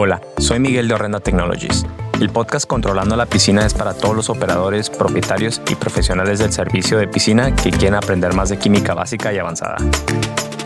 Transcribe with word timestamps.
Hola, 0.00 0.20
soy 0.38 0.60
Miguel 0.60 0.86
de 0.86 0.94
Orrenda 0.94 1.18
Technologies. 1.18 1.84
El 2.20 2.30
podcast 2.30 2.68
Controlando 2.68 3.16
la 3.16 3.26
Piscina 3.26 3.66
es 3.66 3.74
para 3.74 3.94
todos 3.94 4.14
los 4.14 4.30
operadores, 4.30 4.90
propietarios 4.90 5.60
y 5.68 5.74
profesionales 5.74 6.38
del 6.38 6.52
servicio 6.52 6.98
de 6.98 7.08
piscina 7.08 7.52
que 7.56 7.72
quieren 7.72 7.96
aprender 7.96 8.32
más 8.32 8.48
de 8.48 8.58
química 8.58 8.94
básica 8.94 9.32
y 9.32 9.38
avanzada. 9.38 9.76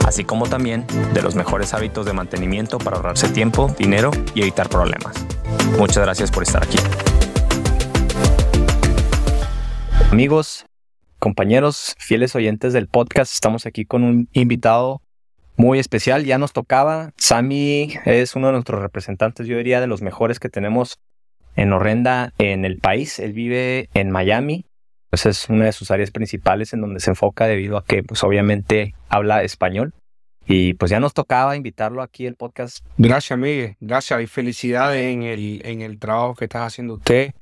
Así 0.06 0.24
como 0.24 0.51
también 0.51 0.87
de 1.15 1.22
los 1.22 1.35
mejores 1.35 1.72
hábitos 1.72 2.04
de 2.04 2.13
mantenimiento 2.13 2.76
para 2.76 2.99
ahorrarse 2.99 3.26
tiempo, 3.31 3.74
dinero 3.79 4.10
y 4.35 4.42
evitar 4.42 4.69
problemas. 4.69 5.15
Muchas 5.78 6.04
gracias 6.04 6.30
por 6.30 6.42
estar 6.42 6.62
aquí. 6.62 6.76
Amigos, 10.10 10.67
compañeros, 11.19 11.94
fieles 11.96 12.37
oyentes 12.37 12.74
del 12.74 12.87
podcast, 12.87 13.33
estamos 13.33 13.64
aquí 13.64 13.87
con 13.87 14.04
un 14.04 14.28
invitado 14.35 15.01
muy 15.56 15.78
especial. 15.78 16.24
Ya 16.24 16.38
nos 16.38 16.52
tocaba. 16.52 17.12
Sammy 17.16 17.95
es 18.05 18.37
uno 18.37 18.48
de 18.48 18.55
nuestros 18.55 18.83
representantes, 18.83 19.47
yo 19.47 19.56
diría, 19.56 19.80
de 19.80 19.87
los 19.87 20.02
mejores 20.02 20.41
que 20.41 20.48
tenemos 20.48 20.98
en 21.56 21.73
Horrenda 21.73 22.33
en 22.38 22.65
el 22.65 22.79
país. 22.79 23.19
Él 23.19 23.33
vive 23.33 23.88
en 23.95 24.10
Miami. 24.10 24.66
Pues 25.10 25.27
es 25.27 25.48
una 25.51 25.66
de 25.66 25.73
sus 25.73 25.91
áreas 25.91 26.10
principales 26.10 26.73
en 26.73 26.80
donde 26.80 27.01
se 27.01 27.10
enfoca 27.10 27.46
debido 27.46 27.77
a 27.77 27.84
que, 27.84 28.02
pues 28.02 28.24
obviamente, 28.24 28.95
habla 29.10 29.43
español. 29.43 29.93
Y 30.46 30.74
pues 30.74 30.91
ya 30.91 31.01
nos 31.01 31.15
tocaba 31.15 31.55
invitarlo 31.55 32.02
aquí 32.02 32.27
al 32.27 32.34
podcast. 32.34 32.84
Gracias, 32.96 33.38
Miguel. 33.38 33.77
Gracias 33.80 34.23
y 34.23 34.27
felicidades 34.27 35.05
en 35.05 35.23
el, 35.23 35.62
en 35.65 35.82
el 35.82 35.98
trabajo 35.98 36.34
que 36.34 36.46
estás 36.46 36.66
haciendo 36.66 36.95
usted 36.95 37.32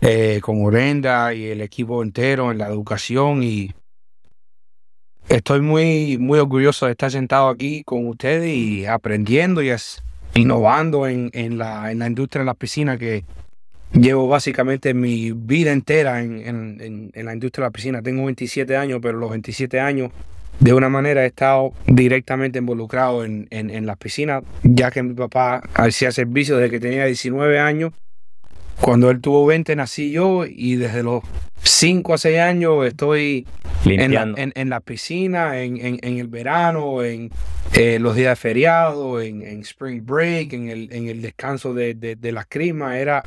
eh, 0.00 0.40
con 0.42 0.64
Orenda 0.64 1.34
y 1.34 1.46
el 1.46 1.60
equipo 1.60 2.02
entero 2.02 2.52
en 2.52 2.58
la 2.58 2.68
educación 2.68 3.42
y 3.42 3.72
estoy 5.28 5.60
muy, 5.60 6.18
muy 6.18 6.38
orgulloso 6.38 6.86
de 6.86 6.92
estar 6.92 7.10
sentado 7.10 7.48
aquí 7.48 7.84
con 7.84 8.06
ustedes 8.06 8.54
y 8.54 8.86
aprendiendo 8.86 9.62
y 9.62 9.72
innovando 10.34 11.06
en, 11.06 11.30
en, 11.32 11.58
la, 11.58 11.90
en 11.90 11.98
la 11.98 12.06
industria 12.06 12.40
de 12.40 12.46
la 12.46 12.54
piscina 12.54 12.98
que 12.98 13.24
llevo 13.92 14.28
básicamente 14.28 14.94
mi 14.94 15.32
vida 15.32 15.72
entera 15.72 16.22
en, 16.22 17.10
en, 17.14 17.24
la 17.24 17.32
industria 17.32 17.64
de 17.64 17.68
la 17.68 17.72
piscina. 17.72 18.02
Tengo 18.02 18.24
27 18.24 18.76
años, 18.76 19.00
pero 19.02 19.18
los 19.18 19.30
27 19.30 19.80
años 19.80 20.10
de 20.60 20.72
una 20.74 20.88
manera 20.88 21.22
he 21.24 21.26
estado 21.26 21.72
directamente 21.86 22.58
involucrado 22.58 23.24
en 23.24 23.86
las 23.86 23.96
piscinas, 23.96 24.42
ya 24.62 24.90
que 24.90 25.02
mi 25.02 25.14
papá 25.14 25.62
hacía 25.74 26.10
servicio 26.10 26.56
desde 26.56 26.70
que 26.70 26.80
tenía 26.80 27.04
19 27.04 27.58
años 27.58 27.92
cuando 28.80 29.10
él 29.10 29.20
tuvo 29.20 29.46
20 29.46 29.76
nací 29.76 30.10
yo 30.10 30.44
y 30.46 30.76
desde 30.76 31.02
los 31.02 31.22
5 31.62 32.14
a 32.14 32.18
6 32.18 32.38
años 32.38 32.86
estoy 32.86 33.46
en 33.84 34.14
la, 34.14 34.32
en, 34.36 34.68
la, 34.68 34.80
piscina, 34.80 35.60
en, 35.60 35.78
en, 35.80 36.18
el 36.18 36.28
verano, 36.28 37.02
en 37.02 37.30
eh, 37.74 37.98
los 37.98 38.16
días 38.16 38.30
de 38.30 38.36
feriado, 38.36 39.20
en, 39.20 39.42
spring 39.60 40.04
break, 40.04 40.52
en 40.52 40.68
el, 40.68 40.92
el 40.92 41.22
descanso 41.22 41.74
de, 41.74 41.94
de, 41.94 42.16
de 42.16 42.32
la 42.32 42.44
crisma. 42.44 42.98
Era 42.98 43.22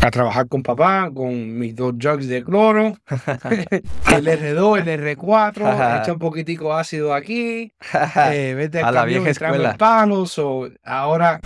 a 0.00 0.10
trabajar 0.10 0.48
con 0.48 0.62
papá, 0.62 1.10
con 1.12 1.58
mis 1.58 1.76
dos 1.76 1.94
jugs 2.00 2.26
de 2.26 2.42
cloro, 2.42 2.96
el 3.06 4.26
R2, 4.26 4.86
el 4.86 5.16
R4, 5.16 6.00
echa 6.02 6.12
un 6.12 6.18
poquitico 6.18 6.72
ácido 6.74 7.12
aquí, 7.14 7.72
eh, 8.32 8.54
vete 8.56 8.80
a 8.80 8.90
la 8.90 9.04
vieja 9.04 9.28
escuela. 9.28 9.76
palos, 9.76 10.38
o 10.38 10.68
ahora 10.84 11.40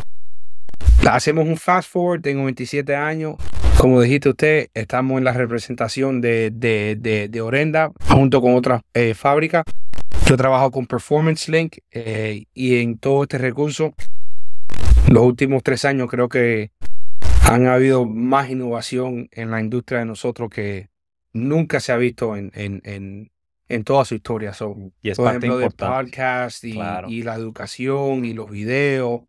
Hacemos 1.06 1.46
un 1.46 1.58
fast 1.58 1.90
forward, 1.90 2.22
tengo 2.22 2.44
27 2.44 2.96
años. 2.96 3.36
Como 3.78 4.00
dijiste 4.00 4.30
usted, 4.30 4.70
estamos 4.72 5.18
en 5.18 5.24
la 5.24 5.32
representación 5.32 6.22
de, 6.22 6.50
de, 6.50 7.28
de, 7.30 7.40
Orenda 7.42 7.92
junto 8.08 8.40
con 8.40 8.54
otras 8.54 8.82
eh, 8.94 9.12
fábricas. 9.12 9.64
Yo 10.26 10.36
trabajo 10.38 10.70
con 10.70 10.86
Performance 10.86 11.48
Link 11.50 11.78
eh, 11.90 12.44
y 12.54 12.76
en 12.78 12.96
todo 12.98 13.24
este 13.24 13.36
recurso, 13.36 13.94
los 15.08 15.22
últimos 15.24 15.62
tres 15.62 15.84
años 15.84 16.08
creo 16.08 16.30
que 16.30 16.70
han 17.42 17.66
habido 17.66 18.06
más 18.06 18.48
innovación 18.48 19.28
en 19.32 19.50
la 19.50 19.60
industria 19.60 19.98
de 19.98 20.06
nosotros 20.06 20.48
que 20.48 20.88
nunca 21.34 21.80
se 21.80 21.92
ha 21.92 21.96
visto 21.98 22.34
en, 22.36 22.50
en, 22.54 22.80
en, 22.84 23.30
en 23.68 23.84
toda 23.84 24.06
su 24.06 24.14
historia. 24.14 24.52
y 25.02 25.10
es 25.10 25.18
por 25.18 25.28
ejemplo, 25.28 25.58
del 25.58 25.72
podcast 25.72 26.64
y, 26.64 26.78
y 27.08 27.22
la 27.22 27.34
educación 27.34 28.24
y 28.24 28.32
los 28.32 28.48
videos 28.48 29.22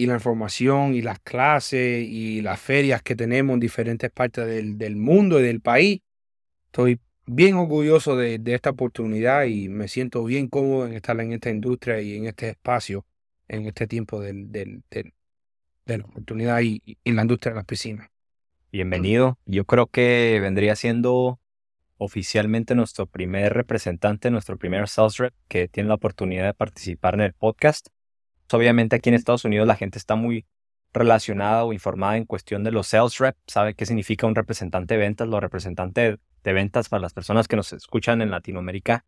y 0.00 0.06
la 0.06 0.14
información 0.14 0.94
y 0.94 1.02
las 1.02 1.20
clases 1.20 2.06
y 2.08 2.40
las 2.40 2.58
ferias 2.58 3.02
que 3.02 3.14
tenemos 3.14 3.52
en 3.52 3.60
diferentes 3.60 4.10
partes 4.10 4.46
del, 4.46 4.78
del 4.78 4.96
mundo 4.96 5.38
y 5.38 5.42
del 5.42 5.60
país. 5.60 6.00
Estoy 6.66 6.98
bien 7.26 7.56
orgulloso 7.56 8.16
de, 8.16 8.38
de, 8.38 8.54
esta 8.54 8.70
oportunidad 8.70 9.44
y 9.44 9.68
me 9.68 9.88
siento 9.88 10.24
bien 10.24 10.48
cómodo 10.48 10.86
en 10.86 10.94
estar 10.94 11.20
en 11.20 11.34
esta 11.34 11.50
industria 11.50 12.00
y 12.00 12.16
en 12.16 12.24
este 12.24 12.48
espacio, 12.48 13.04
en 13.46 13.66
este 13.66 13.86
tiempo 13.86 14.20
del, 14.22 14.50
del, 14.50 14.82
de 14.88 15.98
la 15.98 16.04
oportunidad 16.06 16.62
y, 16.62 16.80
en 17.04 17.16
la 17.16 17.22
industria 17.22 17.52
de 17.52 17.56
las 17.56 17.66
piscinas. 17.66 18.08
Bienvenido. 18.72 19.38
Yo 19.44 19.66
creo 19.66 19.86
que 19.86 20.38
vendría 20.40 20.76
siendo 20.76 21.40
oficialmente 21.98 22.74
nuestro 22.74 23.04
primer 23.04 23.52
representante, 23.52 24.30
nuestro 24.30 24.56
primer 24.56 24.88
sales 24.88 25.18
rep 25.18 25.34
que 25.48 25.68
tiene 25.68 25.90
la 25.90 25.96
oportunidad 25.96 26.46
de 26.46 26.54
participar 26.54 27.12
en 27.16 27.20
el 27.20 27.34
podcast. 27.34 27.88
Obviamente 28.52 28.96
aquí 28.96 29.08
en 29.08 29.14
Estados 29.14 29.44
Unidos 29.44 29.66
la 29.66 29.76
gente 29.76 29.98
está 29.98 30.14
muy 30.16 30.46
relacionada 30.92 31.64
o 31.64 31.72
informada 31.72 32.16
en 32.16 32.24
cuestión 32.24 32.64
de 32.64 32.72
los 32.72 32.88
sales 32.88 33.18
rep, 33.18 33.36
sabe 33.46 33.74
qué 33.74 33.86
significa 33.86 34.26
un 34.26 34.34
representante 34.34 34.94
de 34.94 35.00
ventas, 35.00 35.28
los 35.28 35.40
representantes 35.40 36.18
de 36.42 36.52
ventas 36.52 36.88
para 36.88 37.00
las 37.00 37.12
personas 37.12 37.46
que 37.46 37.56
nos 37.56 37.72
escuchan 37.72 38.22
en 38.22 38.30
Latinoamérica. 38.30 39.04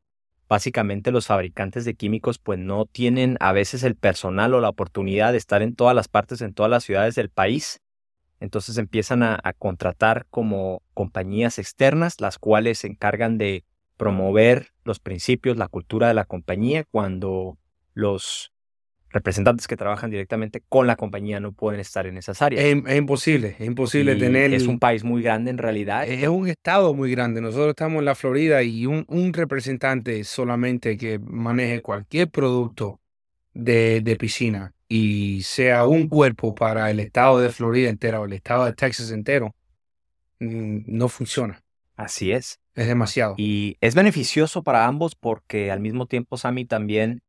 Básicamente 0.48 1.10
los 1.10 1.26
fabricantes 1.26 1.84
de 1.84 1.94
químicos 1.94 2.38
pues 2.38 2.58
no 2.58 2.86
tienen 2.86 3.36
a 3.40 3.52
veces 3.52 3.82
el 3.82 3.96
personal 3.96 4.54
o 4.54 4.60
la 4.60 4.68
oportunidad 4.68 5.32
de 5.32 5.38
estar 5.38 5.62
en 5.62 5.74
todas 5.74 5.96
las 5.96 6.08
partes, 6.08 6.40
en 6.40 6.54
todas 6.54 6.70
las 6.70 6.84
ciudades 6.84 7.14
del 7.14 7.30
país. 7.30 7.80
Entonces 8.38 8.76
empiezan 8.76 9.22
a 9.22 9.40
contratar 9.56 10.26
como 10.30 10.82
compañías 10.94 11.58
externas, 11.58 12.20
las 12.20 12.38
cuales 12.38 12.80
se 12.80 12.88
encargan 12.88 13.38
de 13.38 13.64
promover 13.96 14.72
los 14.84 14.98
principios, 14.98 15.56
la 15.56 15.68
cultura 15.68 16.08
de 16.08 16.14
la 16.14 16.24
compañía 16.24 16.84
cuando 16.90 17.56
los 17.94 18.51
representantes 19.12 19.68
que 19.68 19.76
trabajan 19.76 20.10
directamente 20.10 20.62
con 20.68 20.86
la 20.86 20.96
compañía 20.96 21.38
no 21.38 21.52
pueden 21.52 21.80
estar 21.80 22.06
en 22.06 22.16
esas 22.16 22.40
áreas. 22.42 22.64
Es, 22.64 22.96
imposible, 22.96 23.56
es 23.58 23.66
imposible 23.66 24.16
tener... 24.16 24.54
Es 24.54 24.66
un 24.66 24.78
país 24.78 25.04
muy 25.04 25.22
grande 25.22 25.50
en 25.50 25.58
realidad. 25.58 26.08
Es 26.08 26.26
un 26.28 26.48
estado 26.48 26.94
muy 26.94 27.10
grande. 27.10 27.40
Nosotros 27.40 27.70
estamos 27.70 28.00
en 28.00 28.06
la 28.06 28.14
Florida 28.14 28.62
y 28.62 28.86
un, 28.86 29.04
un 29.08 29.32
representante 29.32 30.24
solamente 30.24 30.96
que 30.96 31.18
maneje 31.18 31.82
cualquier 31.82 32.28
producto 32.28 33.00
de, 33.52 34.00
de, 34.00 34.16
piscina 34.16 34.72
y 34.88 35.42
sea 35.42 35.86
un 35.86 36.08
cuerpo 36.08 36.54
para 36.54 36.90
el 36.90 37.00
estado 37.00 37.38
de 37.38 37.50
Florida 37.50 37.90
entero 37.90 38.22
o 38.22 38.24
el 38.24 38.32
estado 38.32 38.64
de 38.64 38.72
Texas 38.72 39.10
entero, 39.10 39.54
mm, 40.40 40.84
no 40.86 41.08
funciona. 41.08 41.62
Así 41.96 42.32
es. 42.32 42.58
Es 42.74 42.86
demasiado. 42.86 43.34
Y 43.36 43.76
es 43.82 43.94
beneficioso 43.94 44.62
para 44.62 44.86
ambos 44.86 45.14
porque 45.14 45.70
al 45.70 45.80
mismo 45.80 46.06
tiempo 46.06 46.38
Sammy 46.38 46.64
también, 46.64 47.20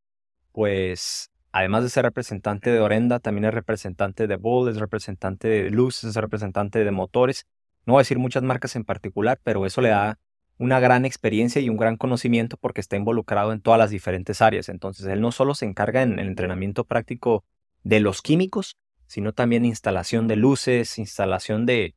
pues 0.54 1.30
además 1.54 1.84
de 1.84 1.90
ser 1.90 2.04
representante 2.04 2.72
de 2.72 2.80
Orenda, 2.80 3.20
también 3.20 3.46
es 3.46 3.54
representante 3.54 4.28
de 4.28 4.36
Bull, 4.36 4.70
es 4.70 4.78
representante 4.78 5.48
de 5.48 5.70
Luz, 5.70 6.04
es 6.04 6.16
representante 6.16 6.84
de 6.84 6.92
motores. 6.92 7.46
No 7.86 7.94
voy 7.94 8.00
a 8.00 8.02
decir 8.02 8.18
muchas 8.18 8.42
marcas 8.44 8.76
en 8.76 8.84
particular, 8.84 9.40
pero 9.44 9.66
eso 9.66 9.80
le 9.80 9.90
da 9.90 10.20
una 10.58 10.80
gran 10.80 11.06
experiencia 11.06 11.62
y 11.62 11.70
un 11.70 11.78
gran 11.78 11.96
conocimiento 11.96 12.58
porque 12.58 12.82
está 12.82 12.96
involucrado 12.96 13.54
en 13.54 13.62
todas 13.62 13.78
las 13.78 13.92
diferentes 13.92 14.42
áreas. 14.42 14.68
Entonces, 14.68 15.06
él 15.06 15.22
no 15.22 15.32
solo 15.32 15.54
se 15.54 15.66
encarga 15.66 16.02
en 16.02 16.18
el 16.18 16.28
entrenamiento 16.28 16.86
práctico 16.86 17.44
de 17.84 18.00
los 18.00 18.24
químicos, 18.24 18.76
sino 19.06 19.32
también 19.32 19.64
instalación 19.64 20.28
de 20.28 20.38
luces, 20.38 20.98
instalación 20.98 21.68
de 21.68 21.94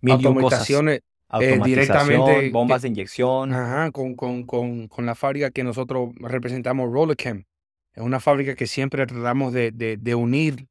mil 0.00 0.14
automatizaciones, 0.14 1.00
eh, 1.40 1.60
directamente 1.62 2.50
bombas 2.50 2.82
de 2.82 2.88
inyección. 2.88 3.52
Ajá, 3.52 3.90
con, 3.90 4.14
con, 4.14 4.44
con, 4.44 4.88
con 4.88 5.04
la 5.04 5.14
fábrica 5.14 5.50
que 5.50 5.62
nosotros 5.62 6.10
representamos, 6.20 6.90
Rollercam. 6.90 7.44
Es 7.94 8.02
una 8.02 8.20
fábrica 8.20 8.54
que 8.54 8.66
siempre 8.66 9.06
tratamos 9.06 9.52
de, 9.52 9.70
de, 9.72 10.14
unir, 10.14 10.66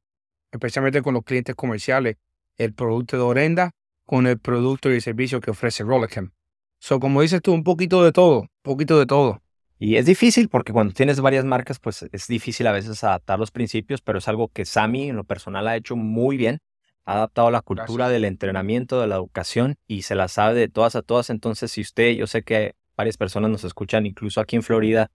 especialmente 0.52 1.02
con 1.02 1.14
los 1.14 1.24
clientes 1.24 1.54
comerciales, 1.54 2.16
el 2.58 2.74
producto 2.74 3.16
de 3.16 3.22
Orenda 3.22 3.70
con 4.06 4.26
el 4.26 4.38
producto 4.38 4.90
y 4.90 4.96
el 4.96 5.02
servicio 5.02 5.40
que 5.40 5.50
ofrece 5.50 5.82
Rollercam. 5.82 6.32
So, 6.78 7.00
como 7.00 7.22
dices 7.22 7.40
tú, 7.40 7.52
un 7.52 7.64
poquito 7.64 8.04
de 8.04 8.12
todo, 8.12 8.42
un 8.42 8.48
poquito 8.62 8.98
de 8.98 9.06
todo. 9.06 9.42
Y 9.78 9.96
es 9.96 10.06
difícil 10.06 10.48
porque 10.48 10.72
cuando 10.72 10.92
tienes 10.92 11.20
varias 11.20 11.44
marcas, 11.44 11.78
pues 11.78 12.04
es 12.12 12.26
difícil 12.26 12.66
a 12.66 12.72
veces 12.72 13.02
adaptar 13.02 13.38
los 13.38 13.50
principios, 13.50 14.02
pero 14.02 14.18
es 14.18 14.28
algo 14.28 14.48
que 14.48 14.64
Sammy 14.66 15.08
en 15.08 15.16
lo 15.16 15.24
personal 15.24 15.66
ha 15.66 15.76
hecho 15.76 15.96
muy 15.96 16.36
bien. 16.36 16.58
Ha 17.06 17.14
adaptado 17.14 17.50
la 17.50 17.60
cultura 17.60 18.08
del 18.08 18.24
entrenamiento, 18.24 19.00
de 19.00 19.06
la 19.06 19.16
educación 19.16 19.76
y 19.86 20.02
se 20.02 20.14
la 20.14 20.28
sabe 20.28 20.60
de 20.60 20.68
todas 20.68 20.96
a 20.96 21.02
todas. 21.02 21.30
Entonces, 21.30 21.72
si 21.72 21.80
usted, 21.80 22.12
yo 22.12 22.26
sé 22.26 22.42
que 22.42 22.74
varias 22.96 23.16
personas 23.16 23.50
nos 23.50 23.64
escuchan, 23.64 24.06
incluso 24.06 24.40
aquí 24.40 24.56
en 24.56 24.62
Florida, 24.62 25.10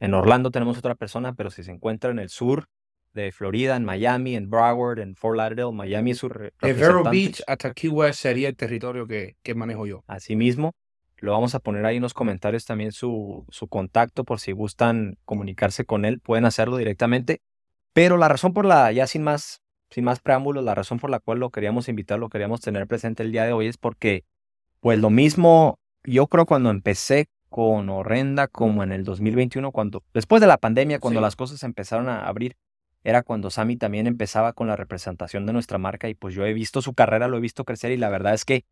en 0.00 0.14
Orlando 0.14 0.50
tenemos 0.50 0.78
otra 0.78 0.94
persona, 0.94 1.34
pero 1.34 1.50
si 1.50 1.62
se 1.62 1.70
encuentra 1.70 2.10
en 2.10 2.18
el 2.18 2.28
sur 2.28 2.66
de 3.12 3.32
Florida, 3.32 3.76
en 3.76 3.84
Miami, 3.84 4.34
en 4.34 4.50
Broward, 4.50 4.98
en 4.98 5.14
Fort 5.14 5.36
Lauderdale, 5.36 5.72
Miami 5.72 6.12
es 6.12 6.18
su 6.18 6.28
De 6.28 6.72
Vero 6.72 7.04
Beach 7.04 7.42
hasta 7.46 7.72
Key 7.72 7.90
West 7.90 8.20
sería 8.20 8.48
el 8.48 8.56
territorio 8.56 9.06
que, 9.06 9.36
que 9.42 9.54
manejo 9.54 9.86
yo. 9.86 10.04
Asimismo, 10.06 10.72
lo 11.18 11.32
vamos 11.32 11.54
a 11.54 11.60
poner 11.60 11.84
ahí 11.86 11.96
en 11.96 12.02
los 12.02 12.14
comentarios 12.14 12.64
también 12.64 12.92
su, 12.92 13.44
su 13.50 13.68
contacto 13.68 14.24
por 14.24 14.40
si 14.40 14.52
gustan 14.52 15.18
comunicarse 15.24 15.84
con 15.84 16.04
él, 16.04 16.20
pueden 16.20 16.44
hacerlo 16.44 16.76
directamente. 16.76 17.40
Pero 17.92 18.16
la 18.16 18.28
razón 18.28 18.52
por 18.54 18.64
la, 18.64 18.90
ya 18.92 19.06
sin 19.06 19.22
más 19.22 19.60
sin 19.90 20.04
más 20.04 20.20
preámbulos, 20.20 20.64
la 20.64 20.74
razón 20.74 20.98
por 20.98 21.10
la 21.10 21.18
cual 21.18 21.40
lo 21.40 21.50
queríamos 21.50 21.88
invitar, 21.88 22.18
lo 22.18 22.28
queríamos 22.28 22.60
tener 22.60 22.86
presente 22.86 23.22
el 23.22 23.32
día 23.32 23.44
de 23.44 23.52
hoy 23.52 23.66
es 23.66 23.76
porque, 23.76 24.24
pues 24.78 24.98
lo 24.98 25.10
mismo, 25.10 25.78
yo 26.04 26.28
creo 26.28 26.46
cuando 26.46 26.70
empecé 26.70 27.28
con 27.50 27.90
Horrenda 27.90 28.46
como 28.46 28.82
en 28.82 28.92
el 28.92 29.04
2021, 29.04 29.72
cuando 29.72 30.02
después 30.14 30.40
de 30.40 30.46
la 30.46 30.56
pandemia, 30.56 31.00
cuando 31.00 31.20
las 31.20 31.36
cosas 31.36 31.62
empezaron 31.64 32.08
a 32.08 32.26
abrir, 32.26 32.56
era 33.02 33.22
cuando 33.22 33.50
Sammy 33.50 33.76
también 33.76 34.06
empezaba 34.06 34.52
con 34.52 34.68
la 34.68 34.76
representación 34.76 35.46
de 35.46 35.52
nuestra 35.52 35.76
marca 35.76 36.08
y 36.08 36.14
pues 36.14 36.34
yo 36.34 36.46
he 36.46 36.52
visto 36.54 36.80
su 36.80 36.94
carrera, 36.94 37.28
lo 37.28 37.36
he 37.36 37.40
visto 37.40 37.64
crecer 37.64 37.90
y 37.90 37.96
la 37.96 38.08
verdad 38.08 38.34
es 38.34 38.44
que 38.44 38.64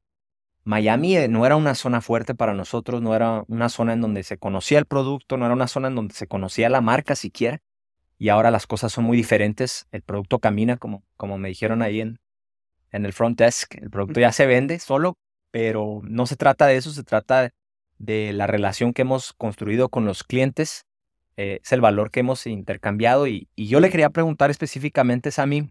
Miami 0.65 1.17
eh, 1.17 1.29
no 1.29 1.45
era 1.45 1.57
una 1.57 1.75
zona 1.75 2.01
fuerte 2.01 2.35
para 2.35 2.55
nosotros, 2.55 3.03
no 3.03 3.15
era 3.15 3.45
una 3.49 3.69
zona 3.69 3.95
en 3.95 4.01
donde 4.01 4.23
se 4.23 4.39
conocía 4.39 4.79
el 4.79 4.85
producto, 4.85 5.37
no 5.37 5.47
era 5.47 5.55
una 5.55 5.67
zona 5.67 5.89
en 5.89 5.95
donde 5.95 6.15
se 6.15 6.29
conocía 6.29 6.69
la 6.69 6.81
marca 6.81 7.17
siquiera 7.17 7.61
y 8.19 8.29
ahora 8.29 8.51
las 8.51 8.67
cosas 8.67 8.93
son 8.93 9.05
muy 9.05 9.17
diferentes, 9.17 9.87
el 9.93 10.03
producto 10.03 10.39
camina 10.41 10.77
como, 10.77 11.03
como 11.17 11.39
me 11.39 11.49
dijeron 11.49 11.83
ahí 11.83 12.01
en, 12.01 12.21
en 12.93 13.07
el 13.07 13.13
front 13.13 13.39
desk, 13.39 13.77
el 13.77 13.91
producto 13.91 14.21
ya 14.21 14.31
se 14.31 14.47
vende 14.47 14.79
solo, 14.79 15.17
pero 15.51 16.01
no 16.05 16.27
se 16.27 16.37
trata 16.37 16.67
de 16.67 16.77
eso, 16.77 16.91
se 16.91 17.03
trata 17.03 17.51
de 17.99 18.33
la 18.33 18.47
relación 18.47 18.93
que 18.93 19.03
hemos 19.03 19.33
construido 19.33 19.89
con 19.89 20.05
los 20.07 20.25
clientes, 20.25 20.87
eh, 21.37 21.61
es 21.63 21.73
el 21.73 21.81
valor 21.81 22.11
que 22.11 22.21
hemos 22.21 22.47
intercambiado 22.47 23.27
y, 23.27 23.49
y, 23.55 23.69
yo 23.69 23.81
le 23.81 23.91
quería 23.91 24.11
preguntar 24.11 24.51
específicamente, 24.51 25.31
Sammy, 25.31 25.71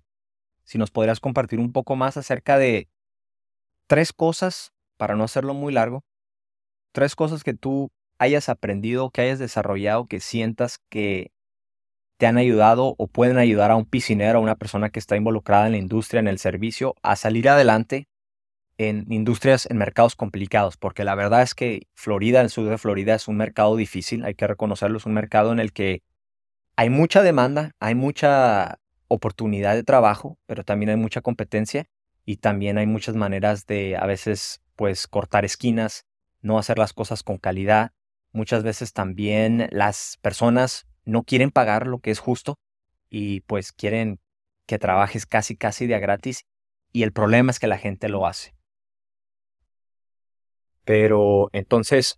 si 0.63 0.77
nos 0.77 0.91
podrías 0.91 1.19
compartir 1.19 1.59
un 1.59 1.71
poco 1.71 1.95
más 1.95 2.17
acerca 2.17 2.57
de 2.57 2.89
tres 3.87 4.13
cosas, 4.13 4.73
para 4.97 5.15
no 5.15 5.23
hacerlo 5.23 5.53
muy 5.53 5.73
largo, 5.73 6.03
tres 6.91 7.15
cosas 7.15 7.43
que 7.43 7.53
tú 7.53 7.89
hayas 8.19 8.49
aprendido, 8.49 9.09
que 9.11 9.21
hayas 9.21 9.39
desarrollado, 9.39 10.07
que 10.07 10.19
sientas 10.19 10.79
que 10.89 11.31
te 12.17 12.25
han 12.25 12.37
ayudado 12.37 12.95
o 12.97 13.07
pueden 13.07 13.37
ayudar 13.37 13.71
a 13.71 13.75
un 13.75 13.85
piscinero, 13.85 14.39
a 14.39 14.41
una 14.41 14.55
persona 14.55 14.89
que 14.89 14.99
está 14.99 15.15
involucrada 15.15 15.67
en 15.67 15.73
la 15.73 15.77
industria, 15.77 16.19
en 16.19 16.27
el 16.27 16.39
servicio, 16.39 16.95
a 17.03 17.15
salir 17.15 17.47
adelante 17.47 18.07
en 18.77 19.05
industrias, 19.11 19.67
en 19.69 19.77
mercados 19.77 20.15
complicados, 20.15 20.77
porque 20.77 21.03
la 21.03 21.15
verdad 21.15 21.41
es 21.41 21.55
que 21.55 21.87
Florida, 21.95 22.41
el 22.41 22.49
sur 22.49 22.69
de 22.69 22.77
Florida, 22.77 23.15
es 23.15 23.27
un 23.27 23.37
mercado 23.37 23.75
difícil, 23.75 24.23
hay 24.23 24.35
que 24.35 24.47
reconocerlo, 24.47 24.97
es 24.97 25.05
un 25.05 25.13
mercado 25.13 25.51
en 25.51 25.59
el 25.59 25.73
que 25.73 26.03
hay 26.75 26.89
mucha 26.89 27.23
demanda, 27.23 27.71
hay 27.79 27.95
mucha 27.95 28.79
oportunidad 29.07 29.73
de 29.73 29.83
trabajo, 29.83 30.37
pero 30.45 30.63
también 30.63 30.89
hay 30.89 30.95
mucha 30.95 31.21
competencia 31.21 31.85
y 32.25 32.37
también 32.37 32.77
hay 32.77 32.85
muchas 32.85 33.15
maneras 33.15 33.65
de 33.65 33.97
a 33.97 34.05
veces 34.05 34.61
pues 34.75 35.07
cortar 35.07 35.45
esquinas, 35.45 36.05
no 36.41 36.59
hacer 36.59 36.77
las 36.77 36.93
cosas 36.93 37.23
con 37.23 37.37
calidad. 37.37 37.93
Muchas 38.31 38.63
veces 38.63 38.93
también 38.93 39.69
las 39.71 40.17
personas 40.21 40.85
no 41.03 41.23
quieren 41.23 41.51
pagar 41.51 41.87
lo 41.87 41.99
que 41.99 42.11
es 42.11 42.19
justo 42.19 42.59
y 43.09 43.39
pues 43.41 43.71
quieren 43.71 44.19
que 44.67 44.77
trabajes 44.77 45.25
casi 45.25 45.55
casi 45.55 45.87
de 45.87 45.99
gratis 45.99 46.45
y 46.91 47.03
el 47.03 47.13
problema 47.13 47.51
es 47.51 47.59
que 47.59 47.67
la 47.67 47.77
gente 47.77 48.09
lo 48.09 48.27
hace. 48.27 48.56
Pero 50.87 51.49
entonces, 51.51 52.17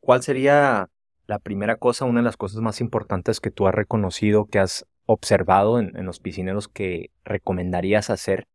¿cuál 0.00 0.24
sería 0.24 0.90
la 1.28 1.38
primera 1.38 1.76
cosa, 1.76 2.04
una 2.04 2.18
de 2.18 2.24
las 2.24 2.36
cosas 2.36 2.60
más 2.60 2.80
importantes 2.80 3.38
que 3.38 3.52
tú 3.52 3.68
has 3.68 3.74
reconocido, 3.76 4.46
que 4.46 4.58
has 4.58 4.86
observado 5.06 5.78
en, 5.78 5.92
los 6.04 6.18
piscineros 6.18 6.66
que 6.66 7.12
recomendarías 7.24 8.10
hacer, 8.10 8.48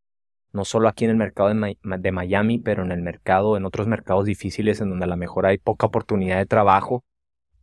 no 0.52 0.66
solo 0.66 0.90
aquí 0.90 1.06
en 1.06 1.12
el 1.12 1.16
mercado 1.16 1.48
de, 1.48 2.12
Miami, 2.12 2.60
pero 2.60 2.84
en 2.84 2.92
el 2.92 3.02
mercado, 3.02 3.56
en 3.56 3.64
otros 3.64 3.88
mercados 3.88 4.26
difíciles 4.26 4.82
en 4.82 4.90
donde 4.90 5.06
a 5.06 5.08
lo 5.08 5.16
mejor 5.16 5.46
hay 5.46 5.58
poca 5.60 5.88
oportunidad 5.88 6.40
de 6.40 6.46
trabajo 6.46 7.06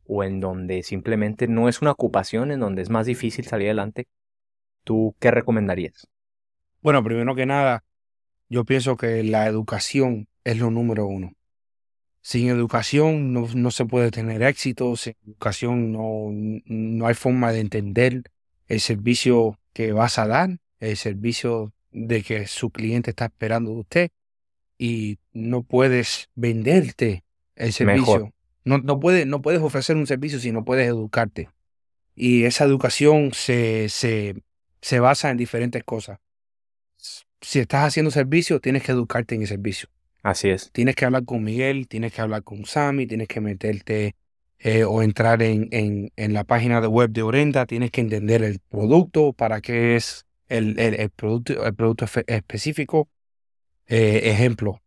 o 0.06 0.24
en 0.24 0.40
donde 0.40 0.84
simplemente 0.84 1.48
no 1.48 1.68
es 1.68 1.82
una 1.82 1.90
ocupación, 1.90 2.50
en 2.50 2.60
donde 2.60 2.80
es 2.80 2.88
más 2.88 3.04
difícil 3.04 3.44
salir 3.44 3.66
adelante, 3.66 4.06
¿tú 4.84 5.14
qué 5.18 5.30
recomendarías? 5.30 6.08
Bueno, 6.80 7.04
primero 7.04 7.34
que 7.34 7.44
nada, 7.44 7.84
yo 8.48 8.64
pienso 8.64 8.96
que 8.96 9.22
la 9.22 9.46
educación 9.48 10.28
es 10.44 10.58
lo 10.58 10.70
número 10.70 11.06
uno. 11.06 11.34
Sin 12.26 12.48
educación 12.48 13.34
no, 13.34 13.70
se 13.70 13.84
puede 13.84 14.10
tener 14.10 14.42
éxito, 14.42 14.96
sin 14.96 15.14
educación 15.26 15.92
no, 15.92 16.30
no 16.32 17.06
hay 17.06 17.12
forma 17.12 17.52
de 17.52 17.60
entender 17.60 18.22
el 18.66 18.80
servicio 18.80 19.58
que 19.74 19.92
vas 19.92 20.18
a 20.18 20.26
dar, 20.26 20.56
el 20.80 20.96
servicio 20.96 21.74
de 21.92 22.22
que 22.22 22.46
su 22.46 22.70
cliente 22.70 23.10
está 23.10 23.26
esperando 23.26 23.72
de 23.72 23.76
usted 23.76 24.10
y 24.78 25.18
no 25.34 25.64
puedes 25.64 26.30
venderte 26.34 27.24
el 27.56 27.74
servicio. 27.74 28.32
No, 28.64 28.78
no, 28.78 28.98
no 29.26 29.42
puedes 29.42 29.60
ofrecer 29.60 29.96
un 29.96 30.06
servicio 30.06 30.38
si 30.38 30.50
no 30.50 30.64
puedes 30.64 30.88
educarte. 30.88 31.50
Y 32.16 32.44
esa 32.44 32.64
educación 32.64 33.34
se, 33.34 33.90
se, 33.90 34.42
se 34.80 34.98
basa 34.98 35.28
en 35.28 35.36
diferentes 35.36 35.84
cosas. 35.84 36.20
Si 37.42 37.58
estás 37.58 37.84
haciendo 37.84 38.10
servicio, 38.10 38.60
tienes 38.60 38.82
que 38.82 38.92
educarte 38.92 39.34
en 39.34 39.42
el 39.42 39.48
servicio. 39.48 39.90
Así 40.24 40.48
es. 40.48 40.72
Tienes 40.72 40.96
que 40.96 41.04
hablar 41.04 41.26
con 41.26 41.44
Miguel, 41.44 41.86
tienes 41.86 42.14
que 42.14 42.22
hablar 42.22 42.42
con 42.42 42.64
Sammy, 42.64 43.06
tienes 43.06 43.28
que 43.28 43.42
meterte 43.42 44.16
eh, 44.58 44.82
o 44.84 45.02
entrar 45.02 45.42
en, 45.42 45.68
en, 45.70 46.12
en, 46.16 46.32
la 46.32 46.44
página 46.44 46.80
de 46.80 46.86
web 46.86 47.10
de 47.10 47.22
Orenda, 47.22 47.66
tienes 47.66 47.90
que 47.90 48.00
entender 48.00 48.42
el 48.42 48.58
producto, 48.58 49.34
para 49.34 49.60
qué 49.60 49.96
es 49.96 50.24
el, 50.48 50.78
el, 50.78 51.10
producto, 51.10 51.66
el 51.66 51.74
producto 51.74 52.06
específico. 52.26 53.06
Eh, 53.86 54.22
ejemplo, 54.24 54.80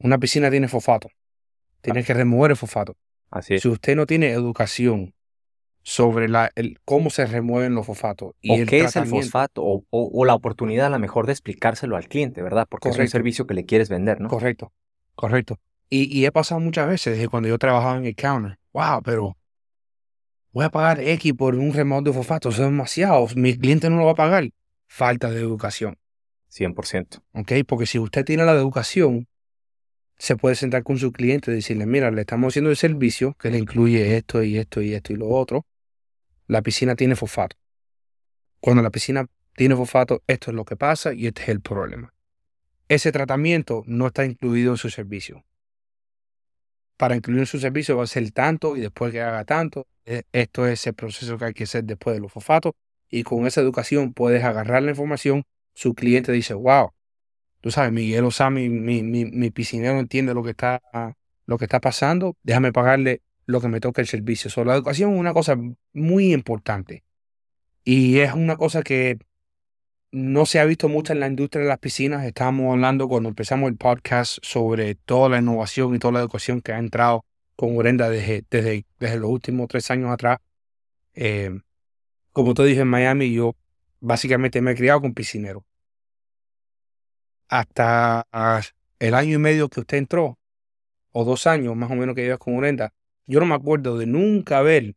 una 0.00 0.18
piscina 0.18 0.50
tiene 0.50 0.66
fosfato. 0.66 1.08
Tienes 1.80 2.04
que 2.04 2.12
remover 2.12 2.50
el 2.50 2.56
fosfato. 2.56 2.96
Si 3.40 3.68
usted 3.68 3.94
no 3.94 4.04
tiene 4.06 4.30
educación 4.30 5.14
sobre 5.82 6.28
la, 6.28 6.50
el, 6.54 6.78
cómo 6.84 7.10
se 7.10 7.26
remueven 7.26 7.74
los 7.74 7.86
fosfatos. 7.86 8.34
Y 8.40 8.62
o 8.62 8.66
qué 8.66 8.80
es 8.80 8.96
el 8.96 9.06
fosfato, 9.06 9.62
o, 9.64 9.84
o, 9.90 10.24
la 10.24 10.34
oportunidad 10.34 10.86
a 10.86 10.90
lo 10.90 10.98
mejor 10.98 11.26
de 11.26 11.32
explicárselo 11.32 11.96
al 11.96 12.08
cliente, 12.08 12.42
¿verdad? 12.42 12.66
Porque 12.68 12.88
es 12.88 12.98
un 12.98 13.08
servicio 13.08 13.46
que 13.46 13.54
le 13.54 13.64
quieres 13.64 13.88
vender, 13.88 14.20
¿no? 14.20 14.28
Correcto, 14.28 14.72
correcto. 15.14 15.58
Y, 15.88 16.16
y 16.16 16.24
he 16.24 16.32
pasado 16.32 16.60
muchas 16.60 16.88
veces 16.88 17.14
desde 17.16 17.28
cuando 17.28 17.48
yo 17.48 17.58
trabajaba 17.58 17.96
en 17.96 18.06
el 18.06 18.14
counter. 18.14 18.58
Wow, 18.72 19.02
pero 19.02 19.36
voy 20.52 20.64
a 20.64 20.70
pagar 20.70 21.00
X 21.00 21.34
por 21.34 21.54
un 21.54 21.72
remoto 21.72 22.10
de 22.10 22.16
fosfato, 22.16 22.48
eso 22.50 22.62
es 22.62 22.70
demasiado. 22.70 23.26
Mi 23.36 23.56
cliente 23.56 23.90
no 23.90 23.96
lo 23.96 24.06
va 24.06 24.12
a 24.12 24.16
pagar. 24.16 24.48
Falta 24.86 25.30
de 25.30 25.40
educación. 25.40 25.98
100%. 26.50 27.22
Ok, 27.32 27.52
porque 27.66 27.86
si 27.86 27.98
usted 27.98 28.24
tiene 28.24 28.44
la 28.44 28.52
educación, 28.52 29.26
se 30.18 30.36
puede 30.36 30.54
sentar 30.54 30.82
con 30.82 30.98
su 30.98 31.10
cliente 31.10 31.50
y 31.50 31.54
decirle, 31.54 31.86
mira, 31.86 32.10
le 32.10 32.20
estamos 32.20 32.52
haciendo 32.52 32.70
el 32.70 32.76
servicio 32.76 33.34
que 33.34 33.50
le 33.50 33.58
incluye 33.58 34.16
esto 34.16 34.42
y 34.42 34.58
esto 34.58 34.80
y 34.82 34.94
esto 34.94 35.12
y 35.12 35.16
lo 35.16 35.28
otro. 35.28 35.66
La 36.52 36.60
piscina 36.60 36.94
tiene 36.96 37.16
fosfato. 37.16 37.56
Cuando 38.60 38.82
la 38.82 38.90
piscina 38.90 39.26
tiene 39.56 39.74
fosfato, 39.74 40.22
esto 40.26 40.50
es 40.50 40.54
lo 40.54 40.66
que 40.66 40.76
pasa 40.76 41.14
y 41.14 41.26
este 41.26 41.44
es 41.44 41.48
el 41.48 41.62
problema. 41.62 42.12
Ese 42.88 43.10
tratamiento 43.10 43.84
no 43.86 44.08
está 44.08 44.26
incluido 44.26 44.72
en 44.72 44.76
su 44.76 44.90
servicio. 44.90 45.46
Para 46.98 47.16
incluir 47.16 47.40
en 47.40 47.46
su 47.46 47.58
servicio 47.58 47.96
va 47.96 48.04
a 48.04 48.06
ser 48.06 48.30
tanto 48.32 48.76
y 48.76 48.80
después 48.80 49.12
que 49.12 49.22
haga 49.22 49.46
tanto. 49.46 49.86
E, 50.04 50.24
esto 50.30 50.66
es 50.66 50.86
el 50.86 50.92
proceso 50.92 51.38
que 51.38 51.46
hay 51.46 51.54
que 51.54 51.64
hacer 51.64 51.84
después 51.84 52.16
de 52.16 52.20
los 52.20 52.30
fosfatos. 52.30 52.74
Y 53.08 53.22
con 53.22 53.46
esa 53.46 53.62
educación 53.62 54.12
puedes 54.12 54.44
agarrar 54.44 54.82
la 54.82 54.90
información. 54.90 55.44
Su 55.72 55.94
cliente 55.94 56.32
dice, 56.32 56.52
wow, 56.52 56.90
tú 57.62 57.70
sabes, 57.70 57.92
Miguel 57.92 58.26
Osami, 58.26 58.68
mi, 58.68 59.02
mi, 59.02 59.24
mi 59.24 59.50
piscinero 59.50 59.98
entiende 59.98 60.34
lo 60.34 60.42
que, 60.42 60.50
está, 60.50 60.82
lo 61.46 61.56
que 61.56 61.64
está 61.64 61.80
pasando, 61.80 62.36
déjame 62.42 62.74
pagarle 62.74 63.22
lo 63.46 63.60
que 63.60 63.68
me 63.68 63.80
toca 63.80 64.00
el 64.00 64.08
servicio. 64.08 64.50
So, 64.50 64.64
la 64.64 64.74
educación 64.74 65.12
es 65.14 65.20
una 65.20 65.34
cosa 65.34 65.56
muy 65.92 66.32
importante 66.32 67.04
y 67.84 68.18
es 68.18 68.32
una 68.32 68.56
cosa 68.56 68.82
que 68.82 69.18
no 70.12 70.46
se 70.46 70.60
ha 70.60 70.64
visto 70.64 70.88
mucho 70.88 71.12
en 71.12 71.20
la 71.20 71.26
industria 71.26 71.62
de 71.62 71.68
las 71.68 71.78
piscinas. 71.78 72.24
Estábamos 72.24 72.72
hablando 72.72 73.08
cuando 73.08 73.28
empezamos 73.30 73.70
el 73.70 73.76
podcast 73.76 74.38
sobre 74.42 74.94
toda 74.94 75.28
la 75.30 75.38
innovación 75.38 75.94
y 75.94 75.98
toda 75.98 76.12
la 76.12 76.20
educación 76.20 76.60
que 76.60 76.72
ha 76.72 76.78
entrado 76.78 77.24
con 77.56 77.76
Orenda 77.76 78.10
desde, 78.10 78.44
desde, 78.50 78.86
desde 78.98 79.18
los 79.18 79.30
últimos 79.30 79.68
tres 79.68 79.90
años 79.90 80.10
atrás. 80.10 80.38
Eh, 81.14 81.60
como 82.32 82.54
te 82.54 82.64
dije 82.64 82.80
en 82.82 82.88
Miami, 82.88 83.32
yo 83.32 83.56
básicamente 84.00 84.60
me 84.60 84.72
he 84.72 84.74
criado 84.74 85.00
con 85.00 85.14
piscineros 85.14 85.62
hasta 87.52 88.26
el 88.98 89.14
año 89.14 89.34
y 89.34 89.38
medio 89.38 89.68
que 89.68 89.80
usted 89.80 89.98
entró, 89.98 90.38
o 91.10 91.24
dos 91.24 91.46
años 91.46 91.76
más 91.76 91.90
o 91.90 91.94
menos 91.94 92.14
que 92.14 92.22
llevas 92.22 92.38
con 92.38 92.54
Urenda, 92.54 92.94
yo 93.26 93.40
no 93.40 93.46
me 93.46 93.54
acuerdo 93.54 93.98
de 93.98 94.06
nunca 94.06 94.60
ver 94.62 94.94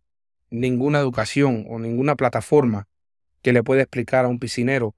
ninguna 0.50 1.00
educación 1.00 1.66
o 1.70 1.80
ninguna 1.80 2.16
plataforma 2.16 2.88
que 3.42 3.54
le 3.54 3.64
pueda 3.64 3.82
explicar 3.82 4.26
a 4.26 4.28
un 4.28 4.40
piscinero 4.40 4.96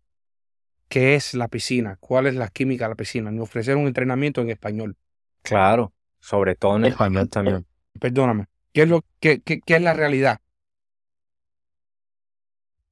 qué 0.88 1.15
es 1.15 1.34
la 1.34 1.48
piscina, 1.48 1.98
cuál 2.00 2.27
es 2.27 2.36
la 2.36 2.48
química 2.48 2.86
de 2.86 2.89
la 2.89 2.96
piscina, 2.96 3.31
ni 3.31 3.39
ofrecer 3.39 3.75
un 3.75 3.88
entrenamiento 3.88 4.41
en 4.41 4.50
español. 4.50 4.96
Claro, 5.41 5.93
sobre 6.19 6.55
todo 6.55 6.77
en 6.77 6.86
español 6.86 7.29
también. 7.29 7.65
Perdóname, 8.00 8.46
¿qué 8.74 8.84
es, 8.84 8.89
lo, 8.89 9.03
qué, 9.19 9.41
qué, 9.41 9.60
qué 9.60 9.75
es 9.75 9.81
la 9.81 9.93
realidad? 9.93 10.39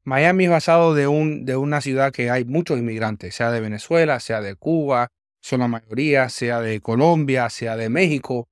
Miami 0.04 0.44
es 0.44 0.52
basado 0.52 0.94
de, 0.94 1.08
un, 1.08 1.46
de 1.46 1.56
una 1.58 1.82
ciudad 1.82 2.12
que 2.12 2.30
hay 2.30 2.46
muchos 2.46 2.78
inmigrantes, 2.78 3.34
sea 3.34 3.50
de 3.50 3.60
Venezuela, 3.60 4.20
sea 4.20 4.40
de 4.40 4.56
Cuba, 4.56 5.10
son 5.42 5.62
la 5.62 5.68
mayoría, 5.68 6.30
sea 6.30 6.62
de 6.62 6.80
Colombia, 6.80 7.50
sea 7.50 7.76
de 7.76 7.90
México. 7.90 8.48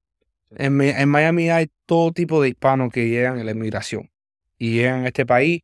En, 0.58 1.10
Miami 1.10 1.50
hay 1.50 1.68
todo 1.86 2.12
tipo 2.12 2.42
de 2.42 2.50
hispanos 2.50 2.92
que 2.92 3.10
llegan 3.10 3.40
a 3.40 3.44
la 3.44 3.52
inmigración 3.52 4.10
y 4.58 4.74
llegan 4.74 5.06
a 5.06 5.08
este 5.08 5.26
país 5.26 5.62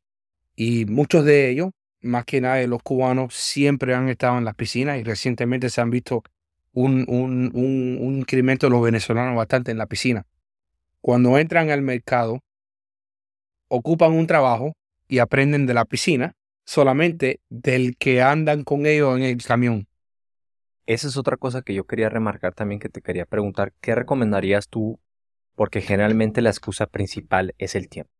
y 0.55 0.86
muchos 0.86 1.25
de 1.25 1.50
ellos 1.50 1.72
más 2.01 2.25
que 2.25 2.41
nada 2.41 2.65
los 2.65 2.81
cubanos 2.81 3.34
siempre 3.34 3.93
han 3.93 4.10
estado 4.10 4.38
en 4.38 4.46
las 4.46 4.55
piscinas 4.55 5.00
y 5.00 5.03
recientemente 5.03 5.69
se 5.69 5.81
han 5.81 5.89
visto 5.89 6.24
un, 6.72 7.05
un 7.10 8.17
incremento 8.17 8.67
de 8.67 8.72
los 8.72 8.81
venezolanos 8.81 9.36
bastante 9.36 9.72
en 9.72 9.77
la 9.77 9.86
piscina. 9.86 10.25
Cuando 11.01 11.38
entran 11.38 11.69
al 11.72 11.81
mercado, 11.81 12.41
ocupan 13.67 14.13
un 14.13 14.27
trabajo 14.27 14.74
y 15.08 15.19
aprenden 15.19 15.65
de 15.65 15.74
la 15.74 15.86
piscina 15.86 16.36
solamente 16.65 17.41
del 17.50 17.98
que 17.98 18.22
andan 18.22 18.63
con 18.63 18.86
ellos 18.86 19.17
en 19.17 19.24
el 19.24 19.43
camión. 19.43 19.88
Esa 20.89 21.08
es 21.08 21.17
otra 21.17 21.38
cosa 21.38 21.62
que 21.62 21.75
yo 21.75 21.84
quería 21.84 22.10
remarcar 22.10 22.55
también 22.55 22.79
que 22.79 22.89
te 22.89 23.03
quería 23.03 23.27
preguntar. 23.27 23.74
¿Qué 23.79 23.93
recomendarías 23.93 24.69
tú? 24.69 25.00
Porque 25.53 25.81
generalmente 25.81 26.41
la 26.41 26.50
excusa 26.50 26.88
principal 26.88 27.53
es 27.60 27.75
el 27.75 27.89
tiempo. 27.89 28.12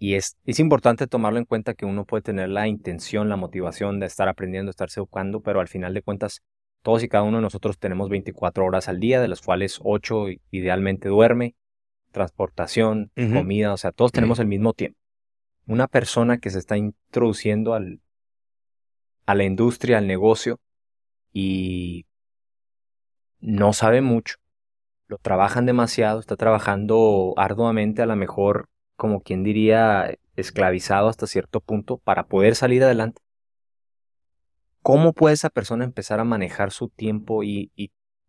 Y 0.00 0.14
es, 0.14 0.36
es 0.44 0.58
importante 0.58 1.06
tomarlo 1.06 1.38
en 1.38 1.44
cuenta 1.44 1.74
que 1.74 1.86
uno 1.86 2.04
puede 2.04 2.22
tener 2.24 2.48
la 2.48 2.66
intención, 2.66 3.28
la 3.28 3.36
motivación 3.36 4.00
de 4.00 4.06
estar 4.06 4.28
aprendiendo, 4.28 4.70
estarse 4.70 4.98
educando, 4.98 5.42
pero 5.42 5.60
al 5.60 5.68
final 5.68 5.94
de 5.94 6.02
cuentas 6.02 6.42
todos 6.82 7.04
y 7.04 7.08
cada 7.08 7.22
uno 7.22 7.36
de 7.36 7.42
nosotros 7.42 7.78
tenemos 7.78 8.08
24 8.08 8.64
horas 8.64 8.88
al 8.88 8.98
día, 8.98 9.20
de 9.20 9.28
las 9.28 9.40
cuales 9.40 9.78
8 9.80 10.26
idealmente 10.50 11.08
duerme, 11.08 11.54
transportación, 12.10 13.12
comida, 13.14 13.72
o 13.72 13.76
sea, 13.76 13.92
todos 13.92 14.10
tenemos 14.10 14.40
el 14.40 14.48
mismo 14.48 14.72
tiempo. 14.72 14.98
Una 15.68 15.86
persona 15.86 16.38
que 16.38 16.50
se 16.50 16.58
está 16.58 16.76
introduciendo 16.76 17.74
al, 17.74 18.00
a 19.24 19.36
la 19.36 19.44
industria, 19.44 19.98
al 19.98 20.08
negocio, 20.08 20.58
y 21.32 22.06
no 23.40 23.72
sabe 23.72 24.00
mucho, 24.00 24.36
lo 25.08 25.18
trabajan 25.18 25.66
demasiado, 25.66 26.20
está 26.20 26.36
trabajando 26.36 27.34
arduamente, 27.36 28.02
a 28.02 28.06
lo 28.06 28.16
mejor, 28.16 28.68
como 28.96 29.20
quien 29.20 29.42
diría, 29.42 30.16
esclavizado 30.36 31.08
hasta 31.08 31.26
cierto 31.26 31.60
punto 31.60 31.98
para 31.98 32.26
poder 32.26 32.54
salir 32.54 32.82
adelante. 32.82 33.20
¿Cómo 34.80 35.12
puede 35.12 35.34
esa 35.34 35.50
persona 35.50 35.84
empezar 35.84 36.18
a 36.18 36.24
manejar 36.24 36.70
su 36.72 36.88
tiempo 36.88 37.44
y, 37.44 37.70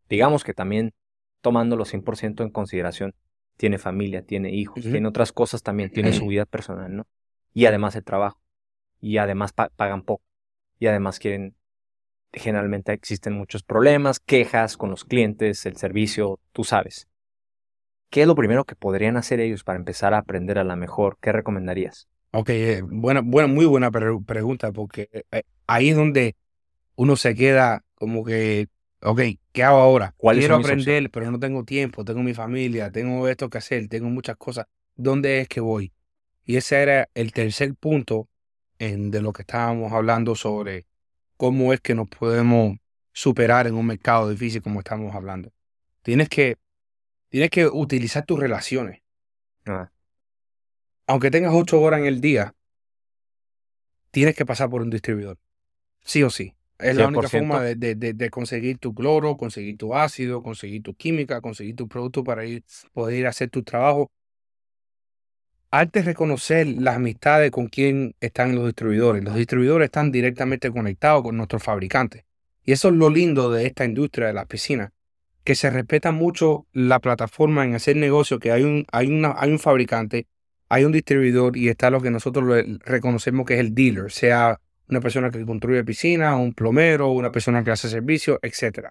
digamos 0.10 0.44
que 0.44 0.54
también 0.54 0.94
tomándolo 1.42 1.86
100% 1.86 2.44
en 2.44 2.50
consideración, 2.50 3.16
tiene 3.58 3.78
familia, 3.78 4.24
tiene 4.24 4.52
hijos, 4.52 4.82
tiene 4.82 5.08
otras 5.08 5.32
cosas 5.32 5.62
también, 5.62 5.92
tiene 5.92 6.14
su 6.14 6.28
vida 6.28 6.46
personal, 6.46 6.96
¿no? 6.96 7.08
Y 7.54 7.66
además 7.66 7.96
el 7.96 8.04
trabajo. 8.04 8.40
Y 9.00 9.18
además 9.18 9.54
pagan 9.54 10.04
poco. 10.04 10.24
Y 10.80 10.88
además 10.88 11.20
quieren, 11.20 11.56
generalmente 12.34 12.92
existen 12.94 13.34
muchos 13.34 13.64
problemas, 13.64 14.20
quejas 14.20 14.76
con 14.78 14.90
los 14.90 15.06
clientes, 15.06 15.66
el 15.66 15.78
servicio, 15.78 16.40
tú 16.52 16.64
sabes. 16.64 17.08
¿Qué 18.10 18.22
es 18.22 18.28
lo 18.28 18.36
primero 18.36 18.66
que 18.66 18.76
podrían 18.76 19.18
hacer 19.18 19.40
ellos 19.40 19.64
para 19.64 19.80
empezar 19.80 20.14
a 20.14 20.20
aprender 20.20 20.60
a 20.60 20.64
la 20.64 20.76
mejor? 20.76 21.18
¿Qué 21.20 21.32
recomendarías? 21.32 22.08
Ok, 22.32 22.50
eh, 22.50 22.82
buena, 22.84 23.22
buena, 23.22 23.48
muy 23.48 23.66
buena 23.66 23.92
pregunta, 23.92 24.72
porque 24.72 25.10
eh, 25.32 25.44
ahí 25.68 25.90
es 25.90 25.96
donde 25.96 26.36
uno 26.96 27.16
se 27.16 27.36
queda 27.36 27.84
como 27.96 28.24
que, 28.24 28.68
ok, 29.02 29.22
¿qué 29.52 29.64
hago 29.64 29.78
ahora? 29.78 30.16
Quiero 30.18 30.56
aprender, 30.56 31.10
pero 31.12 31.32
no 31.32 31.40
tengo 31.40 31.64
tiempo, 31.64 32.04
tengo 32.04 32.22
mi 32.24 32.34
familia, 32.34 32.92
tengo 32.92 33.28
esto 33.28 33.50
que 33.50 33.60
hacer, 33.60 33.88
tengo 33.88 34.10
muchas 34.10 34.38
cosas. 34.38 34.66
¿Dónde 34.96 35.42
es 35.42 35.48
que 35.48 35.60
voy? 35.60 35.92
Y 36.46 36.58
ese 36.58 36.82
era 36.82 37.10
el 37.14 37.32
tercer 37.32 37.74
punto 37.76 38.28
en, 38.80 39.12
de 39.12 39.22
lo 39.22 39.34
que 39.34 39.44
estábamos 39.44 39.92
hablando 39.94 40.36
sobre 40.36 40.86
cómo 41.38 41.74
es 41.74 41.82
que 41.82 41.96
nos 41.96 42.08
podemos 42.08 42.78
superar 43.12 43.68
en 43.68 43.76
un 43.76 43.86
mercado 43.86 44.30
difícil 44.30 44.62
como 44.62 44.80
estamos 44.80 45.14
hablando. 45.16 45.52
Tienes 46.02 46.30
que, 46.30 46.58
tienes 47.30 47.50
que 47.50 47.68
utilizar 47.68 48.26
tus 48.26 48.40
relaciones. 48.40 49.02
Ah. 49.66 49.92
Aunque 51.08 51.32
tengas 51.32 51.54
ocho 51.54 51.82
horas 51.82 52.00
en 52.00 52.06
el 52.08 52.22
día, 52.22 52.56
tienes 54.12 54.36
que 54.36 54.46
pasar 54.46 54.70
por 54.70 54.82
un 54.82 54.90
distribuidor. 54.90 55.38
Sí 56.04 56.24
o 56.24 56.30
sí. 56.30 56.54
Es 56.80 56.96
la 56.96 57.08
única 57.08 57.30
forma 57.30 57.62
de, 57.62 58.30
conseguir 58.30 58.78
tu 58.78 58.94
cloro, 58.94 59.38
conseguir 59.38 59.78
tu 59.78 59.96
ácido, 59.96 60.44
conseguir 60.44 60.84
tu 60.84 60.94
química, 60.96 61.40
conseguir 61.40 61.76
tu 61.76 61.88
producto 61.88 62.24
para 62.24 62.46
ir, 62.46 62.64
poder 62.94 63.20
ir 63.20 63.26
a 63.26 63.30
hacer 63.30 63.50
tu 63.50 63.64
trabajo. 63.64 64.12
Antes 65.76 66.06
de 66.06 66.12
reconocer 66.12 66.68
las 66.68 66.98
amistades 66.98 67.50
con 67.50 67.66
quien 67.66 68.14
están 68.20 68.54
los 68.54 68.68
distribuidores. 68.68 69.24
Los 69.24 69.34
distribuidores 69.34 69.88
están 69.88 70.12
directamente 70.12 70.70
conectados 70.70 71.24
con 71.24 71.36
nuestros 71.36 71.64
fabricantes. 71.64 72.26
Y 72.64 72.74
eso 72.74 72.90
es 72.90 72.94
lo 72.94 73.10
lindo 73.10 73.50
de 73.50 73.66
esta 73.66 73.84
industria 73.84 74.28
de 74.28 74.34
las 74.34 74.46
piscinas, 74.46 74.92
que 75.44 75.56
se 75.56 75.72
respeta 75.72 76.12
mucho 76.12 76.68
la 76.74 77.00
plataforma 77.00 77.66
en 77.66 77.74
hacer 77.74 77.96
negocio, 77.96 78.38
que 78.38 78.52
hay 78.52 78.62
un, 78.62 78.86
hay 78.92 79.08
una, 79.08 79.34
hay 79.36 79.50
un 79.50 79.58
fabricante, 79.58 80.28
hay 80.70 80.86
un 80.86 80.92
distribuidor 80.92 81.58
y 81.58 81.70
está 81.70 81.90
lo 81.90 82.02
que 82.02 82.12
nosotros 82.12 82.46
reconocemos 82.86 83.48
que 83.48 83.56
es 83.56 83.60
el 83.60 83.74
dealer, 83.74 84.12
sea 84.12 84.60
una 84.90 85.02
persona 85.02 85.32
que 85.32 85.44
construye 85.44 85.84
piscinas, 85.84 86.38
un 86.38 86.54
plomero, 86.54 87.10
una 87.10 87.32
persona 87.32 87.64
que 87.64 87.72
hace 87.72 87.90
servicio, 87.90 88.38
etc. 88.44 88.90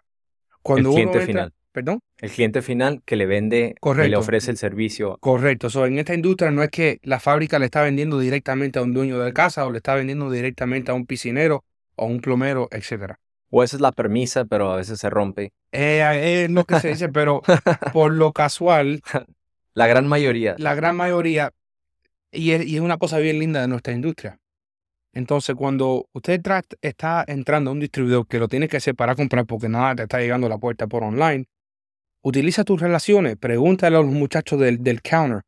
Cuando 0.63 0.89
el 0.89 0.95
cliente 0.97 1.21
final. 1.21 1.53
¿Perdón? 1.73 2.01
El 2.19 2.31
cliente 2.31 2.61
final 2.61 3.03
que 3.05 3.17
le 3.17 3.25
vende, 3.25 3.75
que 3.81 4.09
le 4.09 4.17
ofrece 4.17 4.51
el 4.51 4.59
servicio. 4.59 5.17
Correcto. 5.21 5.71
So, 5.71 5.87
en 5.87 5.99
esta 5.99 6.15
industria 6.15 6.51
no 6.51 6.63
es 6.63 6.71
que 6.71 7.01
la 7.03 7.19
fábrica 7.19 7.59
le 7.59 7.65
está 7.65 7.83
vendiendo 7.83 8.19
directamente 8.19 8.79
a 8.79 8.83
un 8.83 8.93
dueño 8.93 9.19
de 9.19 9.33
casa 9.33 9.67
o 9.67 9.71
le 9.73 9.79
está 9.79 9.95
vendiendo 9.95 10.31
directamente 10.31 10.91
a 10.91 10.95
un 10.95 11.07
piscinero 11.07 11.65
o 11.97 12.07
un 12.07 12.21
plomero, 12.21 12.69
etc. 12.71 13.15
O 13.49 13.63
esa 13.63 13.77
es 13.77 13.81
la 13.81 13.93
permisa, 13.93 14.45
pero 14.45 14.71
a 14.71 14.77
veces 14.77 15.01
se 15.01 15.09
rompe. 15.09 15.53
Eh, 15.73 16.45
es 16.45 16.51
lo 16.51 16.65
que 16.65 16.79
se 16.79 16.89
dice, 16.89 17.09
pero 17.09 17.41
por 17.95 18.13
lo 18.13 18.33
casual. 18.33 19.01
La 19.73 19.87
gran 19.87 20.07
mayoría. 20.07 20.55
La 20.59 20.75
gran 20.75 20.95
mayoría. 20.95 21.53
y 22.31 22.53
es 22.53 22.81
una 22.81 22.99
cosa 22.99 23.19
bien 23.19 23.39
linda 23.39 23.63
de 23.63 23.69
nuestra 23.69 23.95
industria. 23.95 24.39
Entonces, 25.15 25.55
cuando 25.55 26.09
usted 26.13 26.41
está 26.81 27.25
entrando 27.27 27.71
a 27.71 27.73
un 27.75 27.81
distribuidor 27.81 28.27
que 28.27 28.39
lo 28.39 28.49
tiene 28.49 28.69
que 28.69 28.79
hacer 28.79 28.95
para 28.95 29.15
comprar 29.15 29.45
porque 29.45 29.69
nada 29.69 29.95
te 29.95 30.03
está 30.05 30.19
llegando 30.19 30.47
a 30.47 30.51
la 30.51 30.59
puerta 30.59 30.87
por 30.87 31.05
online, 31.05 31.45
utiliza 32.23 32.65
tus 32.65 32.81
relaciones, 32.81 33.37
pregúntale 33.37 33.97
a 33.97 34.01
los 34.01 34.11
muchachos 34.11 34.59
del, 34.59 34.83
del 34.83 35.03
counter, 35.03 35.43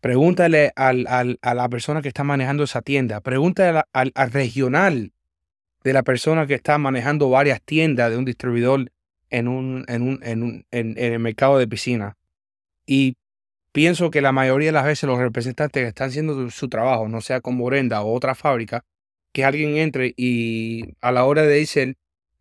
pregúntale 0.00 0.72
al, 0.76 1.06
al, 1.08 1.38
a 1.42 1.54
la 1.54 1.68
persona 1.68 2.02
que 2.02 2.08
está 2.08 2.24
manejando 2.24 2.64
esa 2.64 2.82
tienda, 2.82 3.20
pregúntale 3.20 3.82
al, 3.92 4.12
al, 4.14 4.30
regional 4.30 5.12
de 5.82 5.92
la 5.92 6.02
persona 6.02 6.46
que 6.46 6.54
está 6.54 6.78
manejando 6.78 7.30
varias 7.30 7.60
tiendas 7.62 8.10
de 8.10 8.16
un 8.16 8.24
distribuidor 8.24 8.90
en, 9.30 9.48
un, 9.48 9.84
en, 9.88 10.02
un, 10.02 10.20
en, 10.22 10.42
un, 10.42 10.66
en 10.70 10.96
el 10.96 11.18
mercado 11.18 11.58
de 11.58 11.68
piscina. 11.68 12.16
Y 12.86 13.16
pienso 13.72 14.10
que 14.10 14.20
la 14.20 14.32
mayoría 14.32 14.68
de 14.68 14.72
las 14.72 14.84
veces 14.84 15.08
los 15.08 15.18
representantes 15.18 15.82
que 15.82 15.88
están 15.88 16.08
haciendo 16.08 16.50
su 16.50 16.68
trabajo, 16.68 17.08
no 17.08 17.20
sea 17.20 17.40
con 17.40 17.56
Morenda 17.56 18.02
o 18.02 18.14
otra 18.14 18.34
fábrica, 18.34 18.84
que 19.32 19.44
alguien 19.44 19.76
entre 19.76 20.14
y 20.16 20.94
a 21.00 21.10
la 21.12 21.24
hora 21.24 21.42
de 21.42 21.54
decir, 21.56 21.96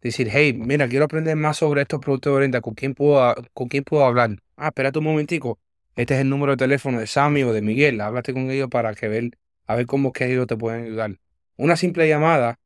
decir, 0.09 0.29
hey, 0.31 0.53
mira, 0.53 0.87
quiero 0.87 1.05
aprender 1.05 1.35
más 1.35 1.57
sobre 1.57 1.81
estos 1.81 1.99
productos 1.99 2.33
de 2.33 2.39
venta, 2.41 2.61
¿con 2.61 2.73
quién 2.73 2.93
puedo, 2.93 3.35
con 3.53 3.67
quién 3.69 3.83
puedo 3.83 4.05
hablar? 4.05 4.37
Ah, 4.57 4.67
espérate 4.67 4.99
un 4.99 5.05
momentico, 5.05 5.59
este 5.95 6.15
es 6.15 6.21
el 6.21 6.29
número 6.29 6.53
de 6.53 6.57
teléfono 6.57 6.99
de 6.99 7.07
Sammy 7.07 7.43
o 7.43 7.53
de 7.53 7.61
Miguel, 7.61 8.01
háblate 8.01 8.33
con 8.33 8.49
ellos 8.51 8.69
para 8.69 8.93
que 8.95 9.07
ver, 9.07 9.31
a 9.67 9.75
ver 9.75 9.85
cómo 9.85 10.11
que 10.11 10.31
ellos 10.31 10.47
te 10.47 10.57
pueden 10.57 10.85
ayudar. 10.85 11.19
Una 11.55 11.75
simple 11.75 12.07
llamada, 12.07 12.59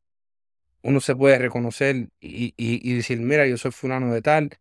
uno 0.81 0.99
se 1.01 1.15
puede 1.15 1.37
reconocer 1.37 2.09
y, 2.19 2.53
y, 2.57 2.93
decir, 2.95 3.19
mira, 3.19 3.45
yo 3.45 3.57
soy 3.57 3.71
fulano 3.71 4.13
de 4.13 4.21
tal, 4.21 4.51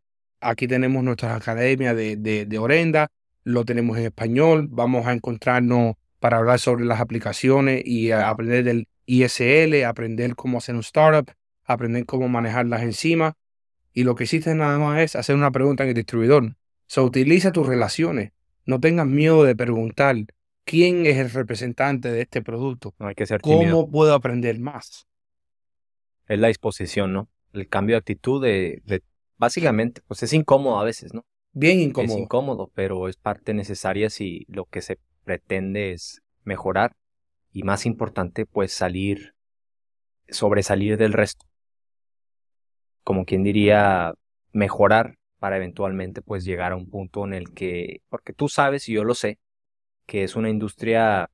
aquí 0.40 0.66
tenemos 0.66 1.04
nuestra 1.04 1.37
academia 1.37 1.95
de, 1.95 2.16
de, 2.16 2.47
de 2.47 2.59
Orenda, 2.59 3.09
lo 3.45 3.64
tenemos 3.64 3.97
en 3.99 4.06
español, 4.06 4.66
vamos 4.71 5.06
a 5.06 5.12
encontrarnos 5.12 5.95
para 6.18 6.38
hablar 6.38 6.59
sobre 6.59 6.85
las 6.85 7.00
aplicaciones 7.00 7.83
y 7.87 8.11
aprender 8.11 8.64
del 8.64 8.88
ISL, 9.06 9.85
aprender 9.85 10.35
cómo 10.35 10.59
hacer 10.59 10.75
un 10.75 10.80
startup, 10.80 11.30
aprender 11.67 12.07
cómo 12.07 12.29
manejar 12.29 12.67
las 12.67 12.83
enzimas. 12.83 13.35
Y 13.93 14.05
lo 14.05 14.15
que 14.15 14.25
hiciste 14.25 14.55
nada 14.55 14.79
más 14.79 15.01
es 15.01 15.17
hacer 15.17 15.37
una 15.37 15.51
pregunta 15.51 15.85
en 15.85 15.91
el 15.91 15.95
distribuidor. 15.95 16.57
So, 16.87 17.05
utiliza 17.05 17.53
tus 17.53 17.67
relaciones. 17.67 18.33
No 18.65 18.81
tengas 18.81 19.07
miedo 19.07 19.45
de 19.45 19.57
preguntar 19.57 20.17
quién 20.65 21.07
es 21.07 21.17
el 21.17 21.31
representante 21.31 22.11
de 22.11 22.23
este 22.23 22.43
producto. 22.43 22.95
No 22.99 23.07
hay 23.07 23.15
que 23.15 23.27
ser 23.27 23.41
¿Cómo 23.41 23.91
puedo 23.91 24.15
aprender 24.15 24.59
más? 24.59 25.07
Es 26.29 26.39
la 26.39 26.49
disposición, 26.49 27.13
¿no? 27.13 27.29
El 27.53 27.69
cambio 27.69 27.95
de 27.95 27.99
actitud 27.99 28.43
de, 28.43 28.83
de, 28.85 29.03
básicamente, 29.39 30.03
pues 30.07 30.23
es 30.23 30.33
incómodo 30.33 30.79
a 30.79 30.85
veces, 30.85 31.15
¿no? 31.15 31.25
Bien 31.53 31.81
incómodo. 31.81 32.15
Es 32.15 32.21
incómodo, 32.21 32.71
pero 32.75 33.09
es 33.09 33.17
parte 33.17 33.55
necesaria 33.55 34.11
si 34.11 34.45
lo 34.49 34.67
que 34.67 34.83
se 34.83 34.99
pretende 35.25 35.93
es 35.93 36.23
mejorar 36.45 36.95
y 37.53 37.63
más 37.63 37.87
importante, 37.87 38.45
pues 38.45 38.73
salir, 38.73 39.35
sobresalir 40.29 40.99
del 40.99 41.15
resto. 41.15 41.47
Como 43.07 43.25
quien 43.25 43.45
diría, 43.45 44.15
mejorar 44.53 45.17
para 45.39 45.59
eventualmente 45.59 46.23
pues 46.23 46.45
llegar 46.45 46.73
a 46.73 46.77
un 46.77 46.91
punto 46.91 47.25
en 47.25 47.35
el 47.35 47.55
que, 47.55 48.03
porque 48.09 48.33
tú 48.33 48.49
sabes 48.49 48.89
y 48.89 48.95
yo 48.95 49.05
lo 49.05 49.15
sé, 49.15 49.39
que 50.07 50.25
es 50.25 50.35
una 50.35 50.51
industria 50.51 51.31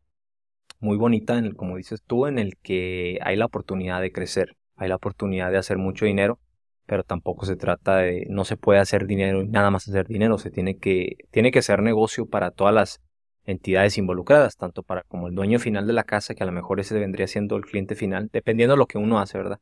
muy 0.80 0.98
bonita, 0.98 1.38
en 1.38 1.46
el, 1.46 1.56
como 1.56 1.78
dices 1.78 2.02
tú, 2.06 2.26
en 2.26 2.38
el 2.38 2.58
que 2.58 3.18
hay 3.22 3.36
la 3.36 3.46
oportunidad 3.46 4.02
de 4.02 4.12
crecer, 4.12 4.58
hay 4.76 4.90
la 4.90 4.96
oportunidad 4.96 5.50
de 5.50 5.56
hacer 5.56 5.78
mucho 5.78 6.04
dinero, 6.04 6.38
pero 6.84 7.04
tampoco 7.04 7.46
se 7.46 7.56
trata 7.56 7.98
de, 7.98 8.26
no 8.28 8.44
se 8.44 8.58
puede 8.58 8.80
hacer 8.80 9.06
dinero 9.06 9.40
y 9.42 9.48
nada 9.48 9.70
más 9.70 9.88
hacer 9.88 10.06
dinero, 10.08 10.36
se 10.36 10.50
tiene 10.50 10.76
que, 10.76 11.16
tiene 11.30 11.52
que 11.52 11.62
ser 11.62 11.80
negocio 11.82 12.26
para 12.26 12.50
todas 12.50 12.74
las 12.74 13.00
entidades 13.46 13.96
involucradas, 13.96 14.58
tanto 14.58 14.82
para 14.82 15.04
como 15.04 15.28
el 15.28 15.34
dueño 15.34 15.58
final 15.58 15.86
de 15.86 15.94
la 15.94 16.04
casa, 16.04 16.34
que 16.34 16.42
a 16.42 16.46
lo 16.46 16.52
mejor 16.52 16.80
ese 16.80 16.98
vendría 17.00 17.28
siendo 17.28 17.56
el 17.56 17.64
cliente 17.64 17.94
final, 17.94 18.28
dependiendo 18.30 18.74
de 18.74 18.78
lo 18.78 18.86
que 18.86 18.98
uno 18.98 19.20
hace, 19.20 19.38
¿verdad? 19.38 19.58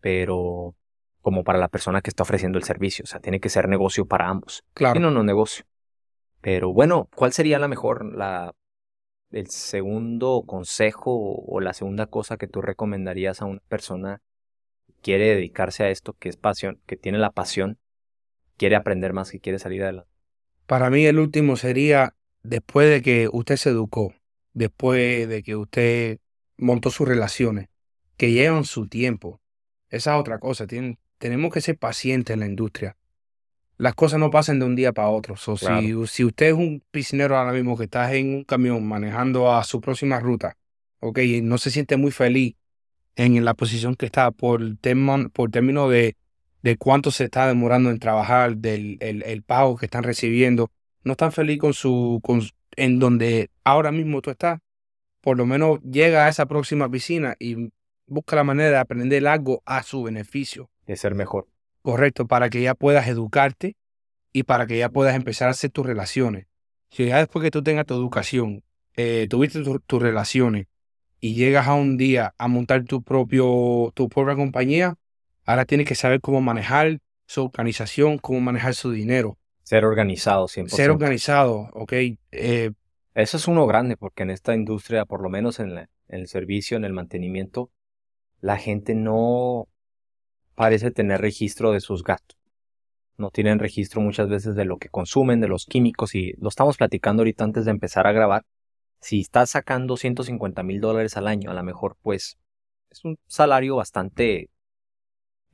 Pero 0.00 0.76
como 1.22 1.44
para 1.44 1.58
la 1.58 1.68
persona 1.68 2.00
que 2.00 2.10
está 2.10 2.22
ofreciendo 2.22 2.58
el 2.58 2.64
servicio, 2.64 3.02
o 3.04 3.06
sea, 3.06 3.20
tiene 3.20 3.40
que 3.40 3.48
ser 3.48 3.68
negocio 3.68 4.06
para 4.06 4.28
ambos. 4.28 4.64
Claro. 4.74 4.98
Y 4.98 5.02
no, 5.02 5.10
no 5.10 5.22
negocio. 5.22 5.64
Pero 6.40 6.72
bueno, 6.72 7.08
¿cuál 7.14 7.32
sería 7.32 7.58
la 7.58 7.68
mejor, 7.68 8.04
la, 8.16 8.54
el 9.30 9.48
segundo 9.48 10.44
consejo 10.46 11.12
o 11.12 11.60
la 11.60 11.74
segunda 11.74 12.06
cosa 12.06 12.36
que 12.36 12.46
tú 12.46 12.62
recomendarías 12.62 13.42
a 13.42 13.44
una 13.44 13.60
persona 13.68 14.22
que 14.86 14.94
quiere 15.02 15.34
dedicarse 15.34 15.84
a 15.84 15.90
esto, 15.90 16.14
que 16.14 16.28
es 16.28 16.36
pasión, 16.36 16.80
que 16.86 16.96
tiene 16.96 17.18
la 17.18 17.30
pasión, 17.30 17.78
quiere 18.56 18.76
aprender 18.76 19.12
más, 19.12 19.30
que 19.30 19.40
quiere 19.40 19.58
salir 19.58 19.82
adelante? 19.82 20.10
Para 20.66 20.90
mí 20.90 21.04
el 21.04 21.18
último 21.18 21.56
sería 21.56 22.14
después 22.42 22.88
de 22.88 23.02
que 23.02 23.28
usted 23.30 23.56
se 23.56 23.70
educó, 23.70 24.14
después 24.52 25.28
de 25.28 25.42
que 25.42 25.56
usted 25.56 26.18
montó 26.56 26.90
sus 26.90 27.06
relaciones, 27.06 27.68
que 28.16 28.32
llevan 28.32 28.64
su 28.64 28.86
tiempo. 28.86 29.40
Esa 29.88 30.14
es 30.14 30.20
otra 30.20 30.38
cosa. 30.38 30.66
Tenemos 31.20 31.52
que 31.52 31.60
ser 31.60 31.76
pacientes 31.76 32.34
en 32.34 32.40
la 32.40 32.46
industria. 32.46 32.96
Las 33.76 33.94
cosas 33.94 34.18
no 34.18 34.30
pasan 34.30 34.58
de 34.58 34.64
un 34.64 34.74
día 34.74 34.92
para 34.92 35.10
otro. 35.10 35.36
si, 35.36 36.06
si, 36.06 36.24
usted 36.24 36.46
es 36.46 36.52
un 36.54 36.82
piscinero 36.90 37.36
ahora 37.36 37.52
mismo 37.52 37.78
que 37.78 37.84
está 37.84 38.12
en 38.14 38.34
un 38.34 38.44
camión 38.44 38.86
manejando 38.86 39.52
a 39.54 39.62
su 39.64 39.80
próxima 39.80 40.18
ruta, 40.18 40.56
ok, 40.98 41.18
y 41.18 41.42
no 41.42 41.58
se 41.58 41.70
siente 41.70 41.96
muy 41.96 42.10
feliz 42.10 42.56
en 43.16 43.44
la 43.44 43.54
posición 43.54 43.96
que 43.96 44.06
está 44.06 44.30
por, 44.30 44.60
por 45.32 45.50
término 45.50 45.88
de, 45.88 46.16
de 46.62 46.76
cuánto 46.76 47.10
se 47.10 47.24
está 47.24 47.46
demorando 47.46 47.90
en 47.90 47.98
trabajar, 47.98 48.56
del 48.56 48.96
el, 49.00 49.22
el 49.22 49.42
pago 49.42 49.76
que 49.76 49.86
están 49.86 50.02
recibiendo, 50.02 50.70
no 51.04 51.12
están 51.12 51.32
feliz 51.32 51.58
con 51.58 51.74
su, 51.74 52.20
con, 52.22 52.42
en 52.76 52.98
donde 52.98 53.50
ahora 53.64 53.92
mismo 53.92 54.22
tú 54.22 54.30
estás, 54.30 54.60
por 55.20 55.36
lo 55.36 55.44
menos 55.44 55.80
llega 55.82 56.26
a 56.26 56.28
esa 56.28 56.46
próxima 56.46 56.90
piscina 56.90 57.36
y 57.38 57.70
busca 58.06 58.36
la 58.36 58.44
manera 58.44 58.70
de 58.70 58.76
aprender 58.78 59.26
algo 59.26 59.62
a 59.66 59.82
su 59.82 60.02
beneficio. 60.02 60.70
De 60.90 60.96
ser 60.96 61.14
mejor. 61.14 61.46
Correcto, 61.82 62.26
para 62.26 62.50
que 62.50 62.60
ya 62.60 62.74
puedas 62.74 63.06
educarte 63.06 63.76
y 64.32 64.42
para 64.42 64.66
que 64.66 64.76
ya 64.76 64.88
puedas 64.88 65.14
empezar 65.14 65.46
a 65.46 65.52
hacer 65.52 65.70
tus 65.70 65.86
relaciones. 65.86 66.48
Si 66.88 67.06
ya 67.06 67.18
después 67.18 67.44
que 67.44 67.52
tú 67.52 67.62
tengas 67.62 67.86
tu 67.86 67.94
educación, 67.94 68.64
eh, 68.96 69.28
tuviste 69.30 69.62
tus 69.62 70.02
relaciones 70.02 70.66
y 71.20 71.34
llegas 71.34 71.68
a 71.68 71.74
un 71.74 71.96
día 71.96 72.34
a 72.38 72.48
montar 72.48 72.82
tu, 72.82 73.04
propio, 73.04 73.92
tu 73.94 74.08
propia 74.08 74.34
compañía, 74.34 74.96
ahora 75.46 75.64
tienes 75.64 75.86
que 75.86 75.94
saber 75.94 76.20
cómo 76.20 76.40
manejar 76.40 76.98
su 77.24 77.44
organización, 77.44 78.18
cómo 78.18 78.40
manejar 78.40 78.74
su 78.74 78.90
dinero. 78.90 79.38
Ser 79.62 79.84
organizado 79.84 80.48
100%. 80.48 80.70
Ser 80.70 80.90
organizado, 80.90 81.70
ok. 81.72 81.92
Eh, 82.32 82.72
Eso 83.14 83.36
es 83.36 83.46
uno 83.46 83.68
grande, 83.68 83.96
porque 83.96 84.24
en 84.24 84.30
esta 84.30 84.56
industria, 84.56 85.04
por 85.04 85.22
lo 85.22 85.28
menos 85.28 85.60
en, 85.60 85.88
el 86.08 86.26
servicio, 86.26 86.76
en 86.76 86.84
el 86.84 86.94
mantenimiento, 86.94 87.70
la 88.40 88.56
gente 88.56 88.96
no 88.96 89.68
parece 90.54 90.90
tener 90.90 91.20
registro 91.20 91.72
de 91.72 91.80
sus 91.80 92.04
gastos. 92.04 92.38
No 93.16 93.30
tienen 93.30 93.58
registro 93.58 94.00
muchas 94.00 94.28
veces 94.28 94.54
de 94.54 94.64
lo 94.64 94.78
que 94.78 94.88
consumen, 94.88 95.40
de 95.40 95.48
los 95.48 95.66
químicos, 95.66 96.14
y 96.14 96.32
lo 96.38 96.48
estamos 96.48 96.76
platicando 96.78 97.20
ahorita 97.20 97.44
antes 97.44 97.64
de 97.66 97.70
empezar 97.70 98.06
a 98.06 98.12
grabar. 98.12 98.44
Si 99.00 99.20
estás 99.20 99.50
sacando 99.50 99.96
150 99.96 100.62
mil 100.62 100.80
dólares 100.80 101.16
al 101.16 101.28
año, 101.28 101.50
a 101.50 101.54
lo 101.54 101.62
mejor 101.62 101.96
pues 102.02 102.38
es 102.90 103.04
un 103.04 103.18
salario 103.26 103.76
bastante, 103.76 104.50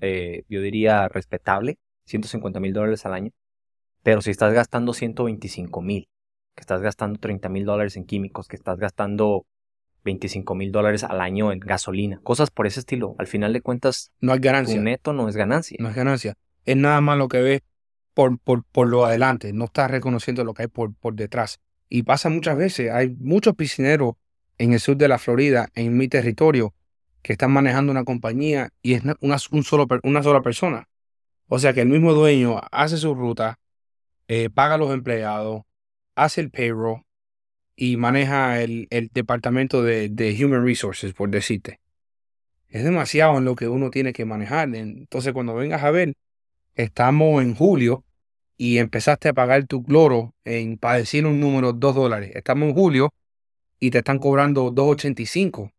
eh, 0.00 0.45
yo 0.49 0.61
diría, 0.61 1.09
respetable, 1.09 1.79
150 2.05 2.61
mil 2.61 2.73
dólares 2.73 3.05
al 3.07 3.15
año. 3.15 3.33
Pero 4.03 4.23
si 4.23 4.31
estás 4.31 4.53
gastando 4.53 4.93
125 4.93 5.83
mil, 5.83 6.09
que 6.55 6.61
estás 6.61 6.81
gastando 6.81 7.19
30 7.19 7.49
mil 7.49 7.65
dólares 7.65 7.97
en 7.97 8.05
químicos, 8.05 8.49
que 8.49 8.57
estás 8.57 8.79
gastando 8.79 9.45
25 10.07 10.55
mil 10.55 10.73
dólares 10.73 11.05
al 11.05 11.21
año 11.21 11.53
en 11.53 11.61
gasolina, 11.61 12.21
cosas 12.23 12.51
por 12.51 12.67
ese 12.67 12.81
estilo, 12.81 13.15
al 13.19 13.27
final 13.27 13.53
de 13.53 13.61
cuentas, 13.61 14.13
no 14.21 14.33
hay 14.33 14.39
ganancia. 14.39 14.77
Tu 14.77 14.83
neto 14.83 15.13
no 15.13 15.29
es 15.29 15.37
ganancia. 15.37 15.77
No 15.79 15.91
es 15.91 15.95
ganancia. 15.95 16.35
Es 16.65 16.77
nada 16.77 17.01
más 17.03 17.19
lo 17.19 17.29
que 17.29 17.42
ves 17.42 17.61
por, 18.14 18.38
por, 18.38 18.64
por 18.64 18.88
lo 18.88 19.05
adelante, 19.05 19.53
no 19.53 19.66
estás 19.66 19.90
reconociendo 19.90 20.42
lo 20.42 20.55
que 20.55 20.62
hay 20.62 20.69
por, 20.69 20.95
por 20.95 21.14
detrás. 21.14 21.61
Y 21.90 22.05
pasa 22.05 22.31
muchas 22.31 22.57
veces, 22.57 22.90
hay 22.90 23.14
muchos 23.21 23.55
piscineros 23.55 24.14
en 24.57 24.73
el 24.73 24.81
sur 24.81 24.97
de 24.97 25.09
la 25.09 25.19
Florida, 25.19 25.69
en 25.75 25.97
mi 25.97 26.09
territorio, 26.09 26.73
que 27.21 27.33
están 27.33 27.51
manejando 27.51 27.92
una 27.92 28.05
compañía 28.05 28.71
y 28.81 28.95
es 28.95 29.03
una, 29.21 29.37
un 29.51 29.64
solo, 29.64 29.87
una 30.03 30.23
sola 30.23 30.40
persona. 30.40 30.88
O 31.49 31.59
sea 31.59 31.75
que 31.75 31.83
el 31.83 31.88
mismo 31.88 32.14
dueño 32.14 32.61
hace 32.73 32.97
su 32.97 33.14
ruta, 33.14 33.59
eh, 34.29 34.49
paga 34.49 34.77
a 34.77 34.79
los 34.79 34.92
empleados, 34.92 35.62
hace 36.14 36.40
el 36.40 36.51
payroll 36.51 37.06
y 37.77 37.97
maneja 37.97 38.62
el, 38.62 38.89
el 38.91 39.11
departamento 39.12 39.83
de, 39.83 40.09
de, 40.09 40.45
Human 40.45 40.65
Resources, 40.65 41.12
por 41.12 41.29
decirte. 41.31 41.81
Es 42.69 42.83
demasiado 42.83 43.39
en 43.39 43.45
lo 43.45 43.55
que 43.55 43.69
uno 43.69 43.91
tiene 43.91 44.12
que 44.12 44.25
manejar. 44.25 44.75
Entonces, 44.75 45.33
cuando 45.33 45.55
vengas 45.55 45.83
a 45.85 45.91
ver, 45.91 46.15
estamos 46.75 47.43
en 47.43 47.55
julio 47.55 48.05
y 48.57 48.79
empezaste 48.79 49.29
a 49.29 49.35
pagar 49.35 49.67
tu 49.67 49.85
cloro 49.85 50.35
en, 50.45 50.79
para 50.79 50.99
decir 50.99 51.27
un 51.27 51.39
número, 51.39 51.73
2 51.73 51.95
dólares. 51.95 52.33
Estamos 52.35 52.69
en 52.69 52.75
julio 52.75 53.12
y 53.79 53.91
te 53.91 53.99
están 53.99 54.19
cobrando 54.19 54.73
2.85 54.73 55.73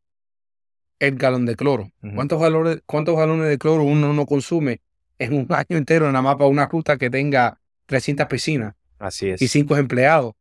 el 1.00 1.16
galón 1.16 1.46
de 1.46 1.56
cloro. 1.56 1.92
¿Cuántos, 2.16 2.40
galones, 2.40 2.82
¿Cuántos 2.86 3.18
galones 3.18 3.50
de 3.50 3.58
cloro 3.58 3.84
uno 3.84 4.14
no 4.14 4.26
consume 4.26 4.82
en 5.20 5.34
un 5.34 5.48
año 5.50 5.78
entero 5.78 6.08
nada 6.08 6.22
más 6.22 6.36
para 6.36 6.48
una 6.48 6.68
ruta 6.68 6.98
que 6.98 7.10
tenga 7.10 7.60
300 7.88 8.28
piscinas. 8.28 8.76
Así 9.00 9.30
es. 9.30 9.42
Y 9.42 9.48
5 9.48 9.78
empleados. 9.78 10.34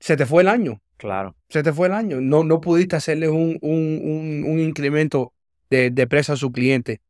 Se 0.00 0.16
te 0.16 0.26
fue 0.26 0.42
el 0.42 0.48
año. 0.48 0.80
Claro. 0.96 1.36
Se 1.48 1.62
te 1.62 1.72
fue 1.72 1.88
el 1.88 1.94
año. 1.94 2.20
No, 2.20 2.44
no 2.44 2.60
pudiste 2.60 2.96
hacerle 2.96 3.28
un, 3.28 3.58
un, 3.62 4.44
un, 4.46 4.58
incremento 4.58 5.32
de, 5.70 5.90
de 5.90 6.06
precio 6.06 6.34
a 6.34 6.36
su 6.36 6.50
cliente. 6.50 7.00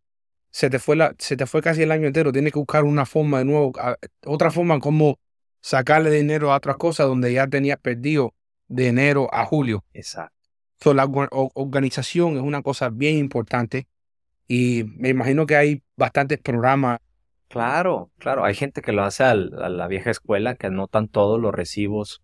Se 0.50 0.70
te, 0.70 0.78
fue 0.78 0.96
la, 0.96 1.14
se 1.18 1.36
te 1.36 1.46
fue 1.46 1.62
casi 1.62 1.82
el 1.82 1.92
año 1.92 2.06
entero. 2.06 2.32
Tienes 2.32 2.52
que 2.52 2.58
buscar 2.58 2.84
una 2.84 3.06
forma 3.06 3.38
de 3.38 3.44
nuevo, 3.44 3.72
otra 4.26 4.50
forma 4.50 4.80
como 4.80 5.18
sacarle 5.60 6.10
dinero 6.10 6.52
a 6.52 6.56
otras 6.56 6.76
cosas 6.76 7.06
donde 7.06 7.32
ya 7.32 7.46
tenías 7.46 7.78
perdido 7.78 8.34
de 8.68 8.88
enero 8.88 9.28
a 9.32 9.44
julio. 9.44 9.84
Exacto. 9.92 10.34
So, 10.80 10.94
la 10.94 11.08
organización 11.54 12.36
es 12.36 12.42
una 12.42 12.62
cosa 12.62 12.88
bien 12.90 13.16
importante 13.16 13.88
y 14.46 14.84
me 14.96 15.08
imagino 15.08 15.46
que 15.46 15.56
hay 15.56 15.82
bastantes 15.96 16.38
programas 16.38 17.00
Claro, 17.48 18.10
claro. 18.18 18.44
Hay 18.44 18.54
gente 18.54 18.82
que 18.82 18.92
lo 18.92 19.02
hace 19.02 19.24
a 19.24 19.34
la 19.34 19.88
vieja 19.88 20.10
escuela, 20.10 20.54
que 20.54 20.66
anotan 20.66 21.08
todos 21.08 21.40
los 21.40 21.54
recibos, 21.54 22.22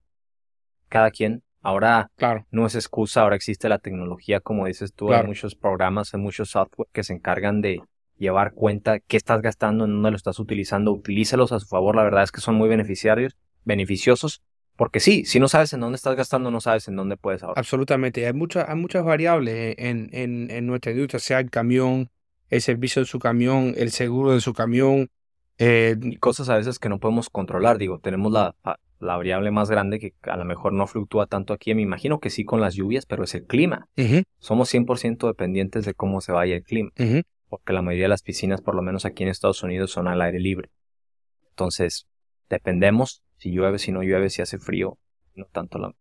cada 0.94 1.11
quien. 1.11 1.42
Ahora 1.61 2.12
claro. 2.14 2.46
no 2.52 2.66
es 2.66 2.76
excusa, 2.76 3.22
ahora 3.22 3.35
existe 3.35 3.68
la 3.68 3.78
tecnología, 3.78 4.38
como 4.38 4.66
dices 4.66 4.92
tú, 4.92 5.12
hay 5.12 5.26
muchos 5.26 5.57
programas, 5.57 6.14
hay 6.14 6.20
muchos 6.20 6.50
software 6.50 6.88
que 6.92 7.02
se 7.02 7.14
encargan 7.14 7.62
de 7.62 7.80
llevar 8.16 8.52
cuenta 8.52 9.00
qué 9.00 9.16
estás 9.16 9.42
gastando, 9.42 9.87
en 9.87 9.90
dónde 9.90 10.12
lo 10.12 10.16
estás 10.16 10.38
utilizando, 10.38 10.92
utilícelos 10.92 11.50
a 11.50 11.59
su 11.59 11.66
favor, 11.66 11.96
la 11.96 12.04
verdad 12.04 12.22
es 12.22 12.30
que 12.30 12.40
son 12.40 12.54
muy 12.54 12.68
beneficiarios, 12.68 13.35
beneficiosos, 13.64 14.42
porque 14.76 15.00
sí, 15.00 15.24
si 15.24 15.40
no 15.40 15.48
sabes 15.48 15.72
en 15.72 15.80
dónde 15.80 15.96
estás 15.96 16.14
gastando, 16.14 16.52
no 16.52 16.61
sabes 16.61 16.87
en 16.87 16.94
dónde 16.94 17.16
puedes 17.16 17.42
ahorrar. 17.42 17.59
Absolutamente, 17.59 18.24
hay 18.24 18.35
muchas, 18.35 18.68
hay 18.68 18.76
muchas 18.76 19.02
variables 19.02 19.74
en, 19.78 20.11
en, 20.12 20.50
en 20.50 20.66
nuestra 20.66 20.92
industria, 20.92 21.18
sea 21.18 21.40
el 21.40 21.50
camión, 21.50 22.09
el 22.50 22.61
servicio 22.61 23.02
de 23.02 23.07
su 23.07 23.18
camión, 23.18 23.74
el 23.76 23.90
seguro 23.90 24.33
de 24.33 24.40
su 24.40 24.52
camión. 24.52 25.11
Eh, 25.57 25.96
y 26.02 26.16
cosas 26.16 26.48
a 26.48 26.57
veces 26.57 26.80
que 26.80 26.88
no 26.88 26.98
podemos 26.98 27.30
controlar. 27.30 27.78
Digo, 27.78 28.00
tenemos 28.00 28.33
la, 28.33 28.57
la, 29.05 29.17
variable 29.17 29.51
más 29.51 29.71
grande 29.71 29.99
que 29.99 30.14
a 30.23 30.37
lo 30.37 30.45
mejor 30.45 30.73
no 30.73 30.87
fluctúa 30.87 31.27
tanto 31.27 31.53
aquí. 31.53 31.75
Me 31.75 31.83
imagino 31.83 32.21
que 32.21 32.31
sí 32.31 32.45
con 32.45 32.61
las 32.61 32.75
lluvias, 32.75 33.07
pero 33.07 33.25
es 33.25 33.35
el 33.35 33.45
clima. 33.45 33.88
Somos 34.38 34.73
100% 34.73 35.27
dependientes 35.27 35.85
de 35.85 35.95
cómo 35.95 36.21
se 36.21 36.33
vaya 36.33 36.57
el 36.57 36.62
clima. 36.62 36.90
Porque 37.49 37.73
la 37.73 37.83
mayoría 37.83 38.05
de 38.05 38.11
las 38.11 38.23
piscinas, 38.23 38.61
por 38.61 38.75
lo 38.75 38.83
menos 38.83 39.05
aquí 39.05 39.23
en 39.23 39.29
Estados 39.29 39.62
Unidos, 39.62 39.90
son 39.90 40.09
al 40.09 40.23
aire 40.23 40.40
libre. 40.40 40.71
Entonces, 41.51 42.07
dependemos 42.49 43.23
si 43.37 43.53
llueve, 43.53 43.79
si 43.79 43.93
no 43.93 44.03
llueve, 44.03 44.31
si 44.31 44.43
hace 44.43 44.59
frío. 44.59 44.99
No 45.35 45.47
tanto 45.47 45.79
la, 45.79 45.95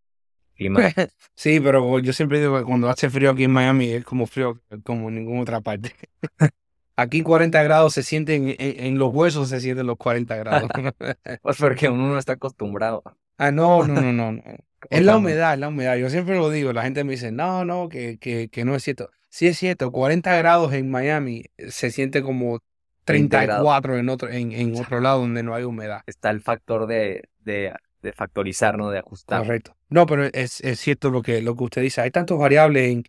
Sí, 1.35 1.59
pero 1.59 1.99
yo 1.99 2.13
siempre 2.13 2.39
digo 2.39 2.57
que 2.57 2.65
cuando 2.65 2.89
hace 2.89 3.09
frío 3.09 3.31
aquí 3.31 3.43
en 3.43 3.51
Miami 3.51 3.89
es 3.89 4.05
como 4.05 4.27
frío 4.27 4.61
como 4.83 5.09
en 5.09 5.15
ninguna 5.15 5.41
otra 5.41 5.61
parte. 5.61 5.93
Aquí 6.95 7.21
40 7.21 7.63
grados 7.63 7.93
se 7.93 8.03
sienten, 8.03 8.55
en, 8.57 8.97
los 8.99 9.13
huesos 9.13 9.49
se 9.49 9.59
sienten 9.59 9.87
los 9.87 9.97
40 9.97 10.35
grados. 10.37 10.69
pues 11.41 11.57
porque 11.57 11.89
uno 11.89 12.07
no 12.07 12.17
está 12.17 12.33
acostumbrado. 12.33 13.03
Ah, 13.37 13.51
no, 13.51 13.85
no, 13.87 14.01
no, 14.01 14.31
no. 14.31 14.43
Es 14.89 15.01
la 15.01 15.15
humedad, 15.15 15.53
es 15.53 15.59
la 15.61 15.69
humedad. 15.69 15.95
Yo 15.95 16.09
siempre 16.09 16.35
lo 16.35 16.49
digo, 16.49 16.73
la 16.73 16.83
gente 16.83 17.05
me 17.05 17.13
dice, 17.13 17.31
no, 17.31 17.63
no, 17.63 17.87
que, 17.87 18.17
que, 18.17 18.49
que 18.49 18.65
no 18.65 18.75
es 18.75 18.83
cierto. 18.83 19.09
Sí 19.29 19.47
es 19.47 19.57
cierto, 19.57 19.93
40 19.93 20.35
grados 20.35 20.73
en 20.73 20.91
Miami 20.91 21.45
se 21.69 21.89
siente 21.89 22.21
como 22.21 22.59
34 23.05 23.97
en 23.97 24.09
otro, 24.09 24.29
en, 24.29 24.51
en 24.51 24.75
otro 24.75 24.99
lado 24.99 25.21
donde 25.21 25.41
no 25.41 25.55
hay 25.55 25.63
humedad. 25.63 26.01
Está 26.05 26.31
el 26.31 26.41
factor 26.41 26.85
de, 26.85 27.29
de 27.39 27.71
de 28.03 28.11
factorizar, 28.11 28.77
¿no? 28.77 28.91
De 28.91 28.99
ajustar. 28.99 29.41
Correcto. 29.41 29.75
No, 29.89 30.05
pero 30.05 30.25
es, 30.25 30.61
es 30.61 30.79
cierto 30.79 31.09
lo 31.09 31.23
que, 31.23 31.41
lo 31.41 31.55
que 31.55 31.63
usted 31.63 31.81
dice. 31.81 32.01
Hay 32.01 32.11
tantas 32.11 32.37
variables 32.37 32.91
en, 32.91 33.03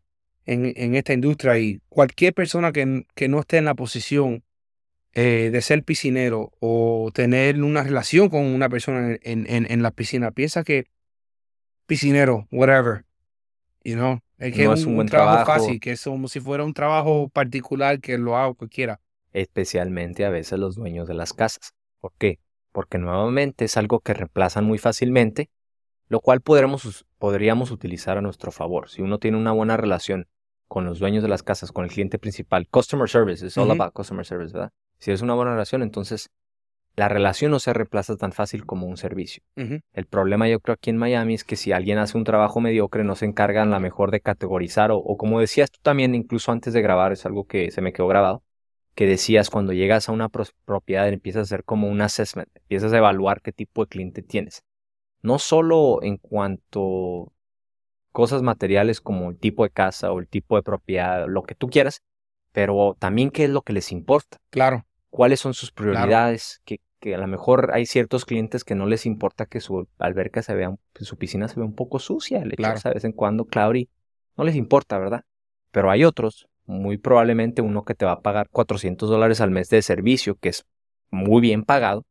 en, 0.47 0.73
en, 0.77 0.95
esta 0.95 1.13
industria 1.13 1.59
y 1.59 1.81
cualquier 1.89 2.35
persona 2.35 2.73
que, 2.73 3.07
que 3.15 3.29
no 3.29 3.41
esté 3.41 3.59
en 3.59 3.65
la 3.67 3.75
posición 3.75 4.45
eh, 5.15 5.51
de 5.53 5.61
ser 5.63 5.85
piscinero 5.85 6.53
o 6.61 7.11
tener 7.15 7.63
una 7.63 7.83
relación 7.85 8.29
con 8.29 8.43
una 8.45 8.69
persona 8.69 9.17
en, 9.23 9.47
en, 9.49 9.71
en 9.71 9.83
la 9.83 9.91
piscina 9.93 10.31
piensa 10.33 10.65
que 10.65 10.87
piscinero, 11.87 12.47
whatever. 12.51 13.05
You 13.85 13.95
know, 13.97 14.21
es 14.39 14.55
que 14.55 14.65
No 14.65 14.73
es 14.75 14.85
un, 14.85 14.91
un 14.91 14.95
buen 14.97 15.09
trabajo, 15.09 15.45
trabajo. 15.45 15.53
fácil, 15.67 15.81
que 15.81 15.93
es 15.93 16.03
como 16.05 16.29
si 16.29 16.41
fuera 16.41 16.65
un 16.65 16.75
trabajo 16.75 17.29
particular 17.29 18.01
que 18.01 18.19
lo 18.19 18.37
haga 18.37 18.55
cualquiera. 18.55 19.01
especialmente 19.33 20.25
a 20.25 20.31
veces 20.31 20.59
los 20.59 20.77
dueños 20.77 21.09
de 21.09 21.15
las 21.15 21.33
casas. 21.33 21.75
¿Por 22.01 22.13
qué? 22.19 22.39
Porque 22.73 22.99
nuevamente 22.99 23.65
es 23.67 23.77
algo 23.77 24.01
que 24.01 24.15
reemplazan 24.15 24.65
muy 24.65 24.79
fácilmente, 24.79 25.51
lo 26.09 26.21
cual 26.21 26.41
podremos, 26.41 27.07
podríamos 27.19 27.71
utilizar 27.71 28.19
a 28.19 28.21
nuestro 28.23 28.53
favor. 28.53 28.89
Si 28.91 29.03
uno 29.03 29.19
tiene 29.19 29.37
una 29.37 29.53
buena 29.53 29.77
relación 29.77 30.27
con 30.75 30.85
los 30.87 30.99
dueños 30.99 31.23
de 31.23 31.29
las 31.29 31.45
casas, 31.45 31.71
con 31.71 31.85
el 31.85 31.91
cliente 31.93 32.19
principal, 32.19 32.67
customer 32.69 33.09
service, 33.09 33.47
it's 33.47 33.57
all 33.57 33.71
Ujú. 33.71 33.81
about 33.81 33.93
customer 33.93 34.27
service, 34.27 34.53
¿verdad? 34.53 34.73
Si 34.99 35.13
es 35.13 35.23
una 35.23 35.35
buena 35.35 35.53
relación, 35.53 35.85
entonces 35.85 36.31
la 36.97 37.09
relación 37.09 37.53
no 37.53 37.61
se 37.61 37.73
reemplaza 37.73 38.17
tan 38.17 38.33
fácil 38.33 38.67
como 38.67 38.89
un 38.89 38.97
servicio. 38.97 39.45
Ujú. 39.57 39.79
El 39.93 40.07
problema 40.07 40.49
yo 40.49 40.59
creo 40.59 40.75
aquí 40.75 40.91
en 40.91 40.97
Miami 40.97 41.35
es 41.35 41.45
que 41.45 41.55
si 41.55 41.71
alguien 41.71 41.99
hace 41.99 42.19
un 42.19 42.25
trabajo 42.25 42.61
mediocre 42.61 43.05
no 43.05 43.15
se 43.15 43.25
encargan 43.25 43.71
la 43.71 43.79
mejor 43.79 44.11
de 44.11 44.19
categorizar 44.19 44.91
o, 44.91 44.97
o 44.99 45.17
como 45.17 45.39
decías 45.39 45.71
tú 45.71 45.79
también 45.81 46.13
incluso 46.17 46.51
antes 46.51 46.73
de 46.73 46.83
grabar 46.83 47.13
es 47.13 47.25
algo 47.25 47.47
que 47.47 47.71
se 47.71 47.81
me 47.81 47.93
quedó 47.93 48.09
grabado 48.09 48.43
que 48.97 49.07
decías 49.07 49.51
cuando 49.51 49.73
llegas 49.73 50.09
a 50.09 50.13
una 50.13 50.29
propiedad 50.29 51.07
empiezas 51.07 51.39
a 51.39 51.55
hacer 51.55 51.63
como 51.63 51.89
un 51.89 52.01
assessment, 52.01 52.49
empiezas 52.57 52.93
a 52.93 52.99
evaluar 52.99 53.43
qué 53.43 53.53
tipo 53.53 53.85
de 53.85 53.89
cliente 53.89 54.23
tienes. 54.23 54.65
No 55.23 55.39
solo 55.39 56.03
en 56.03 56.17
cuanto 56.17 57.33
cosas 58.15 58.43
materiales 58.43 59.01
como 59.01 59.29
el 59.31 59.37
tipo 59.37 59.65
de 59.65 59.71
casa 59.71 60.13
o 60.13 60.21
el 60.21 60.29
tipo 60.29 60.55
de 60.55 60.63
propiedad, 60.63 61.27
lo 61.27 61.43
que 61.43 61.57
tú 61.57 61.69
quieras, 61.69 62.01
pero 62.53 62.97
también 63.01 63.31
qué 63.31 63.43
es 63.45 63.51
lo 63.51 63.63
que 63.63 63.73
les 63.73 63.91
importa. 63.91 64.39
Claro, 64.51 64.87
cuáles 65.11 65.41
son 65.41 65.53
sus 65.53 65.73
prioridades, 65.73 66.63
que, 66.65 66.79
que 67.01 67.17
a 67.17 67.19
lo 67.19 67.27
mejor 67.27 67.73
hay 67.75 67.87
ciertos 67.87 68.25
clientes 68.25 68.63
que 68.63 68.77
no 68.77 68.87
les 68.87 69.05
importa 69.05 69.47
que 69.47 69.59
su 69.59 69.89
alberca 69.99 70.43
se 70.43 70.55
vea, 70.55 70.73
que 70.93 71.05
su 71.05 71.17
piscina 71.17 71.49
se 71.49 71.57
vea 71.57 71.65
un 71.65 71.75
poco 71.75 71.99
sucia, 71.99 72.45
le 72.45 72.55
Claro. 72.55 72.79
de 72.85 72.91
vez 72.95 73.05
en 73.05 73.11
cuando 73.11 73.47
cloudy, 73.47 73.89
no 74.37 74.45
les 74.45 74.55
importa, 74.55 74.97
¿verdad? 74.97 75.25
Pero 75.73 75.91
hay 75.91 76.05
otros, 76.05 76.47
muy 76.67 76.97
probablemente 76.99 77.63
uno 77.63 77.85
que 77.85 77.97
te 77.97 78.05
va 78.05 78.13
a 78.13 78.21
pagar 78.21 78.49
400 78.49 79.11
dólares 79.11 79.41
al 79.41 79.51
mes 79.51 79.69
de 79.71 79.83
servicio, 79.83 80.37
que 80.37 80.51
es 80.51 80.65
muy 81.11 81.41
bien 81.41 81.65
pagado, 81.65 82.07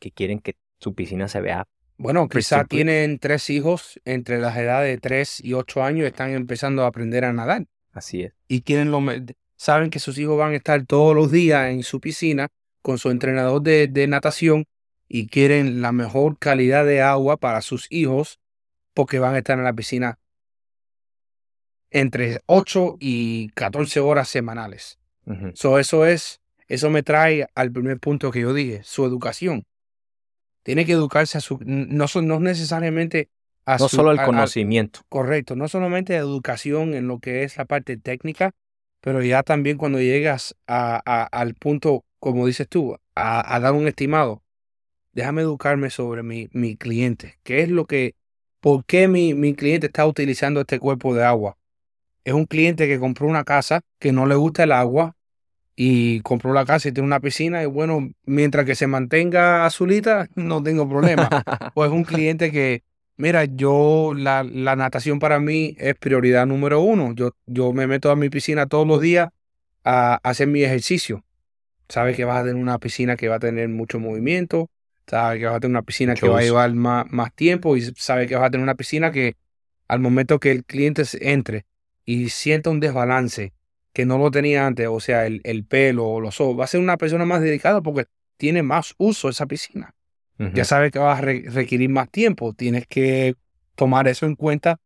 que 0.00 0.10
quieren 0.10 0.40
que 0.40 0.56
su 0.80 0.94
piscina 0.94 1.28
se 1.28 1.40
vea 1.40 1.68
Bueno, 1.96 2.28
quizá 2.28 2.60
simple. 2.60 2.76
tienen 2.76 3.18
tres 3.18 3.50
hijos 3.50 4.00
entre 4.04 4.38
las 4.38 4.56
edades 4.56 4.94
de 4.94 5.00
3 5.00 5.44
y 5.44 5.52
8 5.52 5.84
años, 5.84 6.06
están 6.06 6.30
empezando 6.30 6.84
a 6.84 6.88
aprender 6.88 7.24
a 7.24 7.32
nadar 7.32 7.66
así 7.92 8.22
es. 8.22 8.32
y 8.48 8.62
quieren 8.62 8.90
lo, 8.90 9.00
saben 9.56 9.90
que 9.90 10.00
sus 10.00 10.18
hijos 10.18 10.36
van 10.36 10.52
a 10.52 10.56
estar 10.56 10.84
todos 10.86 11.14
los 11.14 11.30
días 11.30 11.70
en 11.70 11.82
su 11.84 12.00
piscina 12.00 12.48
con 12.82 12.98
su 12.98 13.10
entrenador 13.10 13.62
de, 13.62 13.86
de 13.86 14.06
natación 14.08 14.66
y 15.08 15.28
quieren 15.28 15.80
la 15.80 15.92
mejor 15.92 16.38
calidad 16.38 16.84
de 16.84 17.00
agua 17.00 17.36
para 17.36 17.62
sus 17.62 17.86
hijos 17.90 18.40
porque 18.92 19.18
van 19.18 19.34
a 19.34 19.38
estar 19.38 19.58
en 19.58 19.64
la 19.64 19.72
piscina 19.72 20.18
entre 21.94 22.40
8 22.46 22.96
y 22.98 23.50
14 23.50 24.00
horas 24.00 24.28
semanales. 24.28 24.98
So, 25.54 25.78
eso 25.78 26.04
es, 26.04 26.40
eso 26.66 26.90
me 26.90 27.02
trae 27.02 27.46
al 27.54 27.72
primer 27.72 27.98
punto 27.98 28.30
que 28.30 28.40
yo 28.40 28.52
dije, 28.52 28.82
su 28.82 29.06
educación. 29.06 29.64
Tiene 30.64 30.86
que 30.86 30.92
educarse 30.92 31.38
a 31.38 31.42
su, 31.42 31.60
no, 31.64 32.08
son- 32.08 32.28
no 32.28 32.40
necesariamente 32.40 33.30
a 33.66 33.78
No 33.78 33.88
su- 33.88 33.98
solo 33.98 34.12
el 34.12 34.18
a- 34.18 34.24
a- 34.24 34.26
conocimiento, 34.26 35.02
correcto, 35.10 35.56
no 35.56 35.68
solamente 35.68 36.16
educación 36.16 36.94
en 36.94 37.08
lo 37.08 37.20
que 37.20 37.44
es 37.44 37.56
la 37.58 37.66
parte 37.66 37.96
técnica, 37.98 38.52
pero 39.02 39.22
ya 39.22 39.44
también 39.44 39.78
cuando 39.78 40.00
llegas 40.00 40.56
a, 40.66 41.02
a- 41.06 41.24
al 41.24 41.54
punto, 41.54 42.04
como 42.20 42.46
dices 42.46 42.68
tú, 42.68 42.96
a, 43.14 43.54
a 43.56 43.60
dar 43.60 43.74
un 43.74 43.88
estimado, 43.88 44.42
déjame 45.12 45.42
educarme 45.42 45.90
sobre 45.90 46.22
mi, 46.22 46.48
mi 46.52 46.76
cliente. 46.76 47.38
¿Qué 47.44 47.62
es 47.62 47.70
lo 47.70 47.86
que, 47.86 48.16
por 48.60 48.84
qué 48.86 49.08
mi, 49.08 49.34
mi 49.34 49.54
cliente 49.54 49.86
está 49.88 50.06
utilizando 50.06 50.60
este 50.62 50.80
cuerpo 50.80 51.14
de 51.14 51.24
agua? 51.24 51.58
Es 52.24 52.34
un 52.34 52.46
cliente 52.46 52.86
que 52.88 52.98
compró 53.00 53.28
una 53.28 53.44
casa 53.44 53.82
que 53.98 54.12
no 54.12 54.26
le 54.26 54.34
gusta 54.36 54.64
el 54.64 54.72
agua 54.72 55.16
y 55.76 56.20
compró 56.20 56.52
la 56.52 56.64
casa 56.64 56.88
y 56.88 56.92
tiene 56.92 57.06
una 57.06 57.20
piscina 57.20 57.62
y 57.62 57.66
bueno, 57.66 58.10
mientras 58.26 58.64
que 58.64 58.74
se 58.74 58.86
mantenga 58.86 59.66
azulita, 59.66 60.28
no 60.34 60.62
tengo 60.62 60.88
problema. 60.88 61.28
o 61.74 61.84
es 61.84 61.90
un 61.90 62.04
cliente 62.04 62.52
que, 62.52 62.82
mira, 63.16 63.44
yo, 63.44 64.12
la, 64.16 64.44
la 64.44 64.76
natación 64.76 65.18
para 65.18 65.40
mí 65.40 65.74
es 65.78 65.96
prioridad 65.96 66.46
número 66.46 66.80
uno. 66.80 67.12
Yo, 67.14 67.32
yo 67.46 67.72
me 67.72 67.86
meto 67.86 68.10
a 68.10 68.16
mi 68.16 68.28
piscina 68.30 68.66
todos 68.66 68.86
los 68.86 69.00
días 69.00 69.30
a, 69.84 70.20
hacer 70.22 70.46
mi 70.46 70.62
ejercicio. 70.62 71.24
Sabes 71.88 72.16
que 72.16 72.24
vas 72.24 72.40
a 72.40 72.44
tener 72.44 72.56
una 72.56 72.78
piscina 72.78 73.16
que 73.16 73.28
va 73.28 73.36
a 73.36 73.40
tener 73.40 73.68
mucho 73.68 73.98
movimiento, 73.98 74.70
sabes 75.06 75.38
que 75.38 75.46
vas 75.46 75.56
a 75.56 75.60
tener 75.60 75.72
una 75.72 75.82
piscina 75.82 76.14
que 76.14 76.28
va 76.28 76.38
a 76.38 76.42
llevar 76.42 76.72
más, 76.72 77.06
más 77.10 77.34
tiempo 77.34 77.76
y 77.76 77.82
sabes 77.96 78.28
que 78.28 78.36
vas 78.36 78.46
a 78.46 78.50
tener 78.50 78.62
una 78.62 78.74
piscina 78.74 79.12
que 79.12 79.36
al 79.86 80.00
momento 80.00 80.40
que 80.40 80.50
el 80.50 80.64
cliente 80.64 81.02
entre 81.20 81.66
y 82.06 82.30
sienta 82.30 82.70
un 82.70 82.80
desbalance 82.80 83.52
que 83.94 84.04
no 84.06 84.18
lo 84.18 84.30
tenía 84.30 84.66
antes, 84.66 84.88
o 84.88 85.00
sea, 85.00 85.26
el, 85.26 85.40
el 85.44 85.64
pelo 85.64 86.06
o 86.06 86.20
los 86.20 86.40
ojos, 86.42 86.60
va 86.60 86.64
a 86.64 86.68
ser 86.68 86.80
una 86.80 86.98
persona 86.98 87.24
más 87.24 87.40
dedicada 87.40 87.80
porque 87.80 88.06
tiene 88.36 88.62
más 88.62 88.94
uso 88.98 89.30
esa 89.30 89.46
piscina 89.46 89.94
ya 90.52 90.64
sabes 90.64 90.90
que 90.90 90.98
vas 90.98 91.18
a 91.18 91.22
re- 91.22 91.44
requerir 91.46 91.88
más 91.90 92.10
tiempo. 92.10 92.52
Tienes 92.54 92.86
que 92.88 93.36
tomar 93.76 94.08
eso 94.08 94.26
en 94.26 94.34
cuenta, 94.34 94.80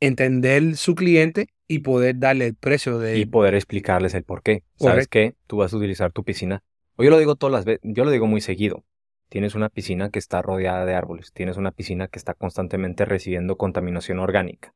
entender 0.00 0.76
su 0.76 0.94
cliente 0.94 1.48
y 1.68 1.80
poder 1.80 2.18
darle 2.18 2.46
el 2.46 2.54
precio 2.54 2.98
de... 2.98 3.18
y 3.18 3.26
poder 3.26 3.54
explicarles 3.54 4.14
el 4.14 4.24
por 4.24 4.42
qué. 4.42 4.64
¿Sabes 4.76 5.08
qué? 5.08 5.34
Tú 5.46 5.58
vas 5.58 5.72
a 5.72 5.76
utilizar 5.76 6.12
tu 6.12 6.24
piscina. 6.24 6.62
O 6.96 7.04
yo 7.04 7.10
lo 7.10 7.18
digo 7.18 7.36
todas 7.36 7.52
las 7.52 7.64
veces, 7.64 7.80
yo 7.84 8.04
lo 8.04 8.10
digo 8.10 8.26
muy 8.26 8.40
seguido. 8.40 8.84
Tienes 9.28 9.54
una 9.54 9.70
piscina 9.70 10.10
que 10.10 10.18
está 10.18 10.42
rodeada 10.42 10.84
de 10.84 10.94
árboles, 10.94 11.32
tienes 11.32 11.56
una 11.56 11.70
piscina 11.70 12.08
que 12.08 12.18
está 12.18 12.34
constantemente 12.34 13.04
recibiendo 13.06 13.56
contaminación 13.56 14.18
orgánica. 14.18 14.74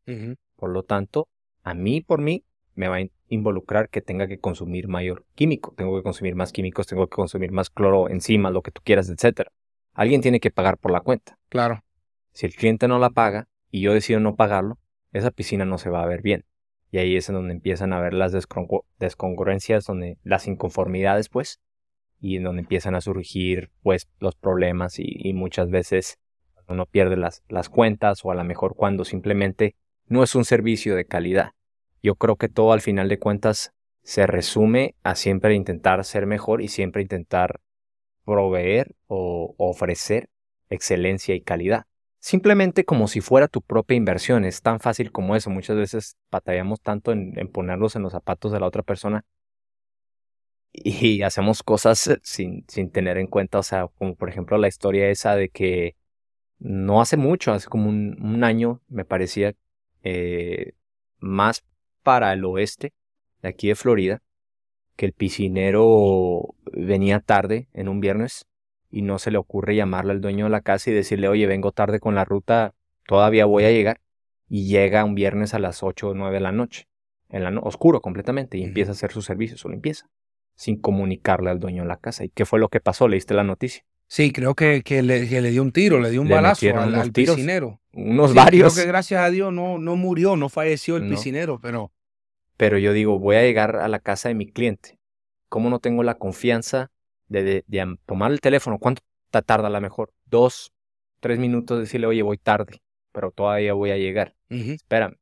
Por 0.57 0.71
lo 0.71 0.83
tanto, 0.83 1.29
a 1.63 1.75
mí 1.75 2.01
por 2.01 2.21
mí 2.21 2.45
me 2.77 2.89
va 2.89 2.97
a 2.97 3.01
in- 3.01 3.13
involucrar 3.29 3.89
que 3.89 4.01
tenga 4.03 4.29
que 4.29 4.39
consumir 4.39 4.89
mayor 4.89 5.25
químico, 5.35 5.75
tengo 5.77 5.97
que 5.97 6.03
consumir 6.03 6.35
más 6.37 6.53
químicos, 6.53 6.87
tengo 6.87 7.07
que 7.09 7.17
consumir 7.17 7.53
más 7.53 7.71
cloro, 7.71 8.09
enzimas, 8.09 8.53
lo 8.53 8.63
que 8.63 8.71
tú 8.71 8.81
quieras, 8.85 9.09
etcétera. 9.11 9.51
Alguien 9.95 10.21
tiene 10.21 10.41
que 10.41 10.51
pagar 10.51 10.79
por 10.79 10.93
la 10.93 11.01
cuenta. 11.01 11.39
Claro, 11.49 11.83
Si 12.33 12.47
el 12.47 12.55
cliente 12.55 12.87
no 12.89 12.99
la 12.99 13.11
paga 13.11 13.49
y 13.71 13.81
yo 13.81 13.93
decido 13.95 14.21
no 14.21 14.37
pagarlo, 14.37 14.79
esa 15.13 15.31
piscina 15.31 15.65
no 15.65 15.79
se 15.79 15.91
va 15.91 16.03
a 16.03 16.07
ver 16.07 16.23
bien. 16.23 16.45
Y 16.91 16.99
ahí 16.99 17.17
es 17.17 17.29
en 17.29 17.35
donde 17.35 17.55
empiezan 17.55 17.93
a 17.93 18.01
ver 18.01 18.15
las 18.15 18.33
descongru- 18.33 18.85
descongruencias, 18.99 19.85
donde 19.87 20.19
las 20.23 20.47
inconformidades, 20.47 21.29
pues, 21.29 21.61
y 22.21 22.37
en 22.37 22.45
donde 22.45 22.63
empiezan 22.63 22.95
a 22.95 23.01
surgir, 23.01 23.71
pues, 23.83 24.09
los 24.19 24.37
problemas 24.37 24.99
y, 24.99 25.05
y 25.07 25.33
muchas 25.35 25.71
veces 25.71 26.19
uno 26.69 26.87
pierde 26.87 27.17
las, 27.17 27.43
las 27.49 27.69
cuentas 27.69 28.25
o 28.25 28.31
a 28.31 28.35
lo 28.35 28.45
mejor 28.45 28.75
cuando 28.77 29.05
simplemente 29.05 29.77
no 30.07 30.23
es 30.23 30.35
un 30.35 30.45
servicio 30.45 30.95
de 30.97 31.05
calidad. 31.07 31.51
Yo 32.07 32.15
creo 32.15 32.37
que 32.37 32.49
todo 32.49 32.73
al 32.73 32.81
final 32.83 33.09
de 33.09 33.19
cuentas 33.19 33.73
se 34.05 34.29
resume 34.29 34.95
a 35.03 35.17
siempre 35.17 35.57
intentar 35.57 36.05
ser 36.05 36.25
mejor 36.25 36.63
y 36.63 36.69
siempre 36.69 37.03
intentar 37.03 37.61
proveer 38.25 38.95
o 39.09 39.57
ofrecer 39.59 40.31
excelencia 40.71 41.35
y 41.35 41.41
calidad. 41.41 41.87
Simplemente 42.21 42.85
como 42.85 43.09
si 43.09 43.21
fuera 43.21 43.49
tu 43.49 43.61
propia 43.61 43.97
inversión, 43.97 44.45
es 44.45 44.63
tan 44.63 44.79
fácil 44.79 45.11
como 45.11 45.35
eso. 45.35 45.51
Muchas 45.51 45.77
veces 45.77 46.17
batallamos 46.31 46.81
tanto 46.81 47.11
en, 47.11 47.37
en 47.41 47.49
ponernos 47.49 47.97
en 47.97 48.03
los 48.03 48.13
zapatos 48.13 48.53
de 48.53 48.61
la 48.61 48.67
otra 48.67 48.85
persona 48.85 49.25
y 50.73 51.23
hacemos 51.23 51.65
cosas 51.65 52.21
sin, 52.23 52.65
sin 52.69 52.93
tener 52.93 53.19
en 53.19 53.27
cuenta, 53.27 53.59
o 53.59 53.65
sea, 53.65 53.89
como 53.99 54.15
por 54.15 54.29
ejemplo 54.29 54.59
la 54.59 54.69
historia 54.69 55.09
esa 55.09 55.35
de 55.35 55.49
que 55.49 55.97
no 56.61 57.01
hace 57.01 57.17
mucho, 57.17 57.53
hace 57.53 57.67
como 57.69 57.89
un, 57.89 58.17
un 58.23 58.45
año, 58.45 58.81
me 58.87 59.05
parecía, 59.05 59.57
eh, 60.05 60.75
más 61.19 61.65
para 62.07 62.33
el 62.33 62.45
oeste 62.45 62.93
de 63.43 63.49
aquí 63.49 63.67
de 63.67 63.75
Florida, 63.75 64.23
que 64.95 65.07
el 65.07 65.13
piscinero 65.13 66.55
venía 66.73 67.19
tarde 67.19 67.67
en 67.75 67.89
un 67.89 67.99
viernes 68.01 68.47
y 68.93 69.03
no 69.03 69.19
se 69.19 69.33
le 69.33 69.39
ocurre 69.39 69.75
llamarle 69.75 70.13
al 70.13 70.21
dueño 70.21 70.45
de 70.45 70.51
la 70.53 70.61
casa 70.61 70.89
y 70.91 70.95
decirle, 70.95 71.27
oye, 71.27 71.49
vengo 71.49 71.73
tarde 71.73 71.99
con 71.99 72.15
la 72.15 72.25
ruta, 72.25 72.75
todavía 73.09 73.45
voy 73.45 73.65
a 73.65 73.73
llegar. 73.73 74.01
Y 74.49 74.69
llega 74.69 75.05
un 75.05 75.17
viernes 75.17 75.53
a 75.53 75.59
las 75.59 75.83
8 75.83 76.11
o 76.11 76.15
9 76.15 76.35
de 76.35 76.41
la 76.41 76.53
noche, 76.53 76.87
en 77.29 77.43
la 77.43 77.51
no- 77.51 77.63
oscuro 77.63 78.01
completamente, 78.01 78.57
y 78.57 78.63
empieza 78.63 78.93
a 78.93 78.95
hacer 78.95 79.11
su 79.11 79.21
servicio, 79.21 79.57
su 79.57 79.69
limpieza, 79.69 80.07
sin 80.55 80.81
comunicarle 80.81 81.51
al 81.51 81.59
dueño 81.59 81.83
de 81.83 81.89
la 81.89 81.97
casa. 81.97 82.25
¿Y 82.25 82.29
qué 82.29 82.45
fue 82.47 82.61
lo 82.61 82.69
que 82.69 82.79
pasó? 82.79 83.09
¿Leíste 83.09 83.35
la 83.35 83.43
noticia? 83.43 83.83
sí, 84.09 84.31
creo 84.31 84.55
que, 84.55 84.83
que 84.85 85.03
le, 85.03 85.29
que 85.29 85.41
le 85.41 85.51
dio 85.51 85.63
un 85.63 85.73
tiro, 85.73 85.99
le 85.99 86.11
dio 86.11 86.23
un 86.23 86.29
Le 86.29 86.35
balazo 86.35 86.65
al, 86.79 86.91
unos 86.91 87.01
al 87.01 87.13
tiros. 87.13 87.35
piscinero. 87.35 87.81
Unos 87.93 88.31
Sí, 88.31 88.37
varios. 88.37 88.73
Creo 88.73 88.85
que 88.85 88.89
gracias 88.89 89.21
a 89.21 89.31
Dios 89.31 89.53
no, 89.53 89.79
no 89.79 89.97
murió, 89.97 90.37
no 90.37 90.49
falleció 90.49 90.97
el 90.97 91.09
No. 91.09 91.11
piscinero, 91.11 91.59
pero 91.61 91.91
pero 92.57 92.79
yo 92.79 92.93
digo, 92.93 93.19
voy 93.19 93.37
a 93.37 93.43
llegar 93.43 93.77
a 93.77 93.89
la 93.89 93.99
casa 94.01 94.29
de 94.29 94.35
mi 94.35 94.51
cliente. 94.51 94.99
¿Cómo 95.49 95.71
no 95.71 95.79
tengo 95.81 96.03
la 96.03 96.17
confianza 96.17 96.91
de, 97.29 97.43
de- 97.45 97.65
de 97.67 97.81
am- 97.81 97.99
tomar 98.07 98.33
el 98.33 98.41
teléfono? 98.41 98.79
¿Cuánto 98.79 99.03
ta- 99.31 99.43
tarda 99.43 99.69
a 99.69 99.71
lo 99.71 99.81
mejor? 99.81 100.13
Dos, 100.27 100.73
tres 101.21 101.39
minutos 101.39 101.79
decirle, 101.81 102.07
oye, 102.07 102.23
voy 102.23 102.39
tarde, 102.39 102.83
pero 103.13 103.31
todavía 103.33 103.75
voy 103.75 103.91
a 103.91 103.97
llegar. 103.99 104.35
ujú, 104.51 104.73
Espérame. 104.73 105.17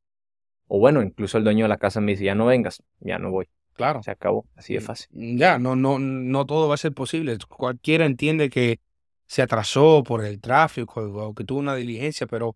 O 0.67 0.79
bueno, 0.79 1.01
incluso 1.03 1.37
el 1.37 1.43
dueño 1.43 1.65
de 1.65 1.69
la 1.69 1.77
casa 1.77 2.01
me 2.01 2.13
dice, 2.13 2.25
ya 2.25 2.35
no 2.35 2.45
vengas, 2.47 2.83
ya 2.99 3.19
no 3.19 3.31
voy. 3.31 3.47
claro. 3.73 4.01
Se 4.03 4.11
acabó, 4.11 4.47
así 4.55 4.73
de 4.73 4.81
fácil. 4.81 5.09
Ya, 5.11 5.59
no, 5.59 5.75
no, 5.75 5.99
no 5.99 6.45
todo 6.45 6.67
va 6.67 6.75
a 6.75 6.77
ser 6.77 6.93
posible. 6.93 7.37
Cualquiera 7.47 8.05
entiende 8.05 8.49
que 8.49 8.79
se 9.27 9.41
atrasó 9.41 10.03
por 10.03 10.23
el 10.25 10.39
tráfico 10.41 11.01
o 11.01 11.33
que 11.33 11.43
tuvo 11.43 11.59
una 11.59 11.75
diligencia, 11.75 12.27
pero 12.27 12.55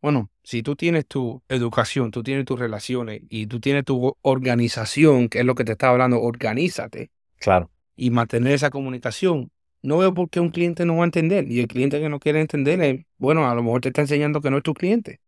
Bueno, 0.00 0.30
si 0.48 0.62
tú 0.62 0.76
tienes 0.76 1.06
tu 1.06 1.42
educación, 1.50 2.10
tú 2.10 2.22
tienes 2.22 2.46
tus 2.46 2.58
relaciones 2.58 3.20
y 3.28 3.48
tú 3.48 3.60
tienes 3.60 3.84
tu 3.84 4.16
organización, 4.22 5.28
que 5.28 5.40
es 5.40 5.44
lo 5.44 5.54
que 5.54 5.62
te 5.62 5.72
estaba 5.72 5.92
hablando, 5.92 6.22
organízate. 6.22 7.10
Claro. 7.36 7.70
Y 7.96 8.08
mantener 8.08 8.54
esa 8.54 8.70
comunicación. 8.70 9.50
No 9.82 9.98
veo 9.98 10.14
por 10.14 10.30
qué 10.30 10.40
un 10.40 10.48
cliente 10.48 10.86
no 10.86 10.96
va 10.96 11.02
a 11.02 11.04
entender. 11.04 11.52
Y 11.52 11.60
el 11.60 11.68
cliente 11.68 12.00
que 12.00 12.08
no 12.08 12.18
quiere 12.18 12.40
entender, 12.40 13.04
bueno, 13.18 13.46
a 13.46 13.54
lo 13.54 13.62
mejor 13.62 13.82
te 13.82 13.88
está 13.88 14.00
enseñando 14.00 14.40
que 14.40 14.50
no 14.50 14.56
es 14.56 14.62
tu 14.62 14.72
cliente. 14.72 15.20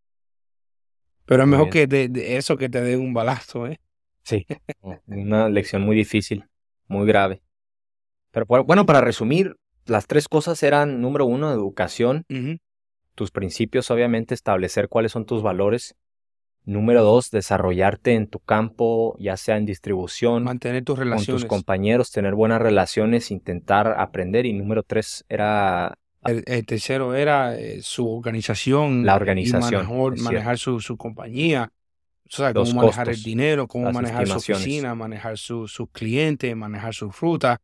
Pero 1.27 1.43
es 1.43 1.49
mejor 1.51 1.69
que 1.69 1.87
de, 1.87 2.39
eso 2.39 2.57
que 2.57 2.71
te 2.71 2.81
den 2.81 3.01
un 3.01 3.13
balazo, 3.13 3.67
¿eh? 3.67 3.79
Sí, 4.23 4.47
una 5.07 5.51
lección 5.51 5.83
muy 5.83 5.97
difícil, 5.97 6.47
muy 6.89 7.07
grave. 7.07 7.43
Pero 8.31 8.47
bueno, 8.47 8.87
para 8.87 9.03
resumir, 9.03 9.55
las 9.85 10.07
tres 10.07 10.29
cosas 10.29 10.63
eran, 10.63 11.03
número 11.03 11.27
uno, 11.27 11.53
educación, 11.53 12.25
tus 13.15 13.31
principios, 13.31 13.91
obviamente, 13.91 14.35
establecer 14.35 14.89
cuáles 14.89 15.13
son 15.13 15.27
tus 15.27 15.43
valores. 15.43 15.97
Número 16.65 17.03
dos, 17.03 17.31
desarrollarte 17.31 18.15
en 18.15 18.29
tu 18.29 18.39
campo, 18.39 19.17
ya 19.19 19.37
sea 19.37 19.57
en 19.57 19.65
distribución, 19.65 20.45
mantener 20.45 20.85
tus 20.85 20.99
relaciones 20.99 21.27
con 21.27 21.35
tus 21.37 21.45
compañeros, 21.47 22.11
tener 22.11 22.35
buenas 22.35 22.61
relaciones, 22.61 23.31
intentar 23.31 23.99
aprender. 23.99 24.45
Y 24.47 24.53
número 24.53 24.83
tres 24.83 25.25
era 25.29 25.99
el, 26.25 26.67
tercero 26.67 27.15
era 27.15 27.59
eh, 27.59 27.81
su 27.83 28.09
organización. 28.09 29.07
La 29.07 29.17
organización. 29.17 29.89
manejar 30.23 30.59
su, 30.59 30.81
su, 30.81 30.97
compañía. 30.97 31.73
O 32.27 32.37
sea, 32.37 32.53
cómo 32.53 32.73
manejar 32.75 33.09
el 33.09 33.23
dinero, 33.23 33.67
cómo 33.67 33.91
manejar 33.91 34.27
su 34.29 34.37
oficina, 34.37 34.95
manejar 34.95 35.39
sus 35.39 35.73
clientes, 35.93 36.55
manejar 36.55 36.95
su 36.95 37.11
fruta 37.11 37.61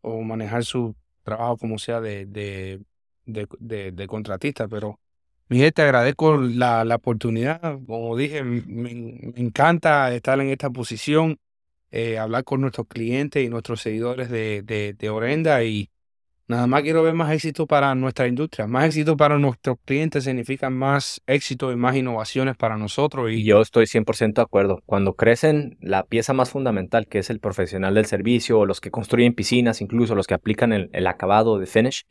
o 0.00 0.22
manejar 0.22 0.64
su 0.64 0.96
trabajo 1.22 1.56
como 1.56 1.78
sea 1.78 2.00
de, 2.00 2.26
de, 2.26 2.80
de, 3.26 4.06
contratista. 4.08 4.68
Pero, 4.68 5.00
mi 5.48 5.58
gente, 5.58 5.72
te 5.72 5.82
agradezco 5.82 6.36
la, 6.36 6.84
la 6.84 6.96
oportunidad. 6.96 7.78
Como 7.86 8.16
dije, 8.16 8.42
me, 8.42 8.90
encanta 9.36 10.14
estar 10.14 10.40
en 10.40 10.48
esta 10.48 10.70
posición, 10.70 11.38
eh, 11.90 12.18
hablar 12.18 12.44
con 12.44 12.60
nuestros 12.60 12.86
clientes 12.88 13.44
y 13.44 13.48
nuestros 13.48 13.80
seguidores 13.80 14.30
de, 14.30 14.62
de, 14.62 14.94
de 14.94 15.10
Orenda 15.10 15.62
y 15.64 15.90
Nada 16.52 16.66
más 16.66 16.82
quiero 16.82 17.02
ver 17.02 17.14
más 17.14 17.32
éxito 17.32 17.66
para 17.66 17.94
nuestra 17.94 18.26
industria. 18.26 18.66
Más 18.66 18.84
éxito 18.84 19.16
para 19.16 19.38
nuestros 19.38 19.78
clientes 19.86 20.24
significa 20.24 20.68
más 20.68 21.22
éxito 21.26 21.72
y 21.72 21.76
más 21.76 21.96
innovaciones 21.96 22.56
para 22.56 22.76
nosotros. 22.76 23.30
Y 23.30 23.42
yo 23.42 23.62
estoy 23.62 23.86
100% 23.86 24.34
de 24.34 24.42
acuerdo. 24.42 24.82
Cuando 24.84 25.14
crecen 25.14 25.78
la 25.80 26.02
pieza 26.04 26.34
más 26.34 26.50
fundamental, 26.50 27.06
que 27.06 27.20
es 27.20 27.30
el 27.30 27.40
profesional 27.40 27.94
del 27.94 28.04
servicio, 28.04 28.58
o 28.58 28.66
los 28.66 28.82
que 28.82 28.90
construyen 28.90 29.34
piscinas, 29.34 29.80
incluso 29.80 30.14
los 30.14 30.26
que 30.26 30.34
aplican 30.34 30.74
el, 30.74 31.06
acabado 31.06 31.58
de 31.58 31.66
finish, 31.66 32.04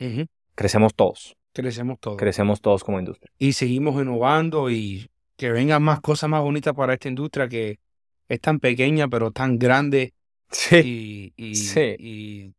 crecemos 0.56 0.94
todos. 0.94 1.38
Crecemos 1.54 2.00
todos. 2.00 2.18
Crecemos 2.18 2.62
todos 2.62 2.84
como 2.84 3.00
industria. 3.00 3.32
Y 3.38 3.54
seguimos 3.54 4.02
innovando 4.02 4.70
y 4.70 5.10
que 5.36 5.52
vengan 5.52 5.84
más 5.84 6.00
cosas 6.00 6.30
más 6.30 6.42
bonitas 6.42 6.74
para 6.74 6.94
esta 6.94 7.10
industria 7.10 7.50
que 7.50 7.80
es 8.28 8.40
tan 8.40 8.60
pequeña 8.60 9.08
pero 9.08 9.32
tan 9.32 9.58
grande. 9.60 10.14
Sí. 10.50 11.34
Y, 11.36 11.56
sí. 11.56 12.54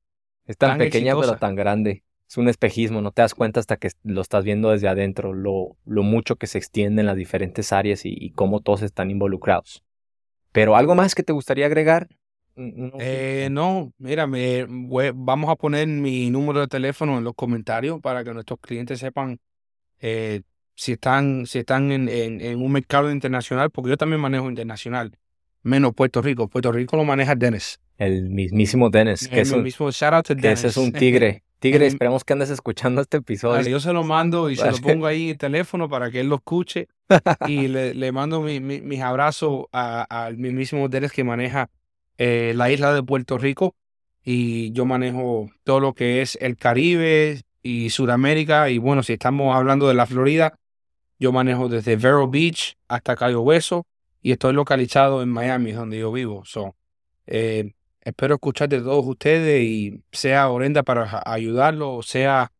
Es 0.46 0.56
tan, 0.58 0.78
pequeña 0.78 1.14
pero 1.18 1.36
tan 1.36 1.54
grande. 1.54 2.04
Es 2.28 2.36
un 2.38 2.48
espejismo, 2.48 3.02
no 3.02 3.12
te 3.12 3.22
das 3.22 3.34
cuenta 3.34 3.60
hasta 3.60 3.76
que 3.76 3.90
lo 4.04 4.22
estás 4.22 4.42
viendo 4.42 4.70
desde 4.70 4.88
adentro, 4.88 5.34
lo, 5.34 5.76
lo 5.84 6.02
mucho 6.02 6.36
que 6.36 6.46
se 6.46 6.56
extiende 6.56 7.00
en 7.00 7.06
las 7.06 7.16
diferentes 7.16 7.74
áreas 7.74 8.02
y, 8.04 8.30
cómo 8.30 8.60
todos 8.60 8.80
están 8.80 9.10
involucrados. 9.10 9.84
Pero 10.50 10.74
algo 10.76 10.94
más 10.94 11.14
que 11.14 11.22
te 11.22 11.34
gustaría 11.34 11.66
agregar? 11.66 12.08
Eh, 12.56 13.48
no, 13.50 13.92
mira, 13.98 14.26
me, 14.26 14.66
vamos 15.14 15.50
a 15.50 15.56
poner 15.56 15.86
mi 15.88 16.30
número 16.30 16.60
de 16.60 16.68
teléfono 16.68 17.18
en 17.18 17.24
los 17.24 17.34
comentarios 17.34 18.00
para 18.00 18.24
que 18.24 18.34
nuestros 18.34 18.60
clientes 18.60 19.00
sepan 19.00 19.40
eh, 20.00 20.42
si 20.74 20.92
están, 20.92 21.46
si 21.46 21.60
están 21.60 21.92
en, 21.92 22.08
en, 22.08 22.60
un 22.60 22.72
mercado 22.72 23.10
internacional, 23.10 23.70
porque 23.70 23.90
yo 23.90 23.96
también 23.96 24.20
manejo 24.20 24.48
internacional, 24.48 25.16
menos 25.62 25.94
Puerto 25.94 26.20
Rico. 26.20 26.48
Puerto 26.48 26.72
Rico 26.72 26.96
lo 26.96 27.04
maneja 27.04 27.34
Dennis. 27.34 27.80
El 27.96 28.30
mismísimo 28.30 28.90
Dennis. 28.90 29.28
Que 29.28 29.40
el 29.40 29.62
mismo 29.62 29.90
shout 29.90 30.12
out 30.12 30.26
to 30.26 30.34
Dennis. 30.34 30.60
ese 30.60 30.68
es 30.68 30.76
un 30.76 30.92
tigre. 30.92 31.42
Tigre, 31.62 31.86
esperemos 31.86 32.24
que 32.24 32.32
andes 32.32 32.50
escuchando 32.50 33.00
este 33.00 33.18
episodio. 33.18 33.62
yo 33.70 33.78
se 33.78 33.92
lo 33.92 34.02
mando 34.02 34.50
y 34.50 34.56
se 34.56 34.68
lo 34.68 34.76
pongo 34.82 35.06
ahí 35.06 35.26
en 35.26 35.28
el 35.30 35.38
teléfono 35.38 35.88
para 35.88 36.10
que 36.10 36.18
él 36.18 36.28
lo 36.28 36.34
escuche. 36.34 36.88
y 37.46 37.68
le, 37.68 37.94
le 37.94 38.10
mando 38.10 38.40
mi, 38.40 38.58
mis 38.58 39.00
abrazos 39.00 39.66
al 39.70 40.38
mismísimo 40.38 40.88
Dennis 40.88 41.12
que 41.12 41.22
maneja 41.22 41.70
eh, 42.18 42.52
la 42.56 42.70
isla 42.70 42.92
de 42.94 43.02
Puerto 43.02 43.38
Rico. 43.38 43.74
Y 44.24 44.72
yo 44.72 44.84
manejo 44.84 45.50
todo 45.64 45.80
lo 45.80 45.94
que 45.94 46.22
es 46.22 46.38
el 46.40 46.56
Caribe 46.56 47.42
y 47.62 47.90
Sudamérica. 47.90 48.70
Y 48.70 48.78
bueno, 48.78 49.02
si 49.02 49.14
estamos 49.14 49.54
hablando 49.54 49.88
de 49.88 49.94
la 49.94 50.06
Florida, 50.06 50.58
yo 51.18 51.32
manejo 51.32 51.68
desde 51.68 51.96
Vero 51.96 52.28
Beach 52.28 52.76
hasta 52.88 53.16
Cayo 53.16 53.40
Hueso. 53.42 53.86
Y 54.20 54.32
estoy 54.32 54.52
localizado 54.52 55.22
en 55.22 55.28
Miami, 55.28 55.72
donde 55.72 55.98
yo 55.98 56.12
vivo. 56.12 56.44
So, 56.44 56.76
eh, 57.26 57.72
Espero 58.04 58.34
escuchar 58.34 58.68
de 58.68 58.80
todos 58.80 59.06
ustedes 59.06 59.62
y 59.62 60.02
sea 60.10 60.50
Orenda 60.50 60.82
para 60.82 61.22
ayudarlo, 61.24 62.02
sea 62.02 62.50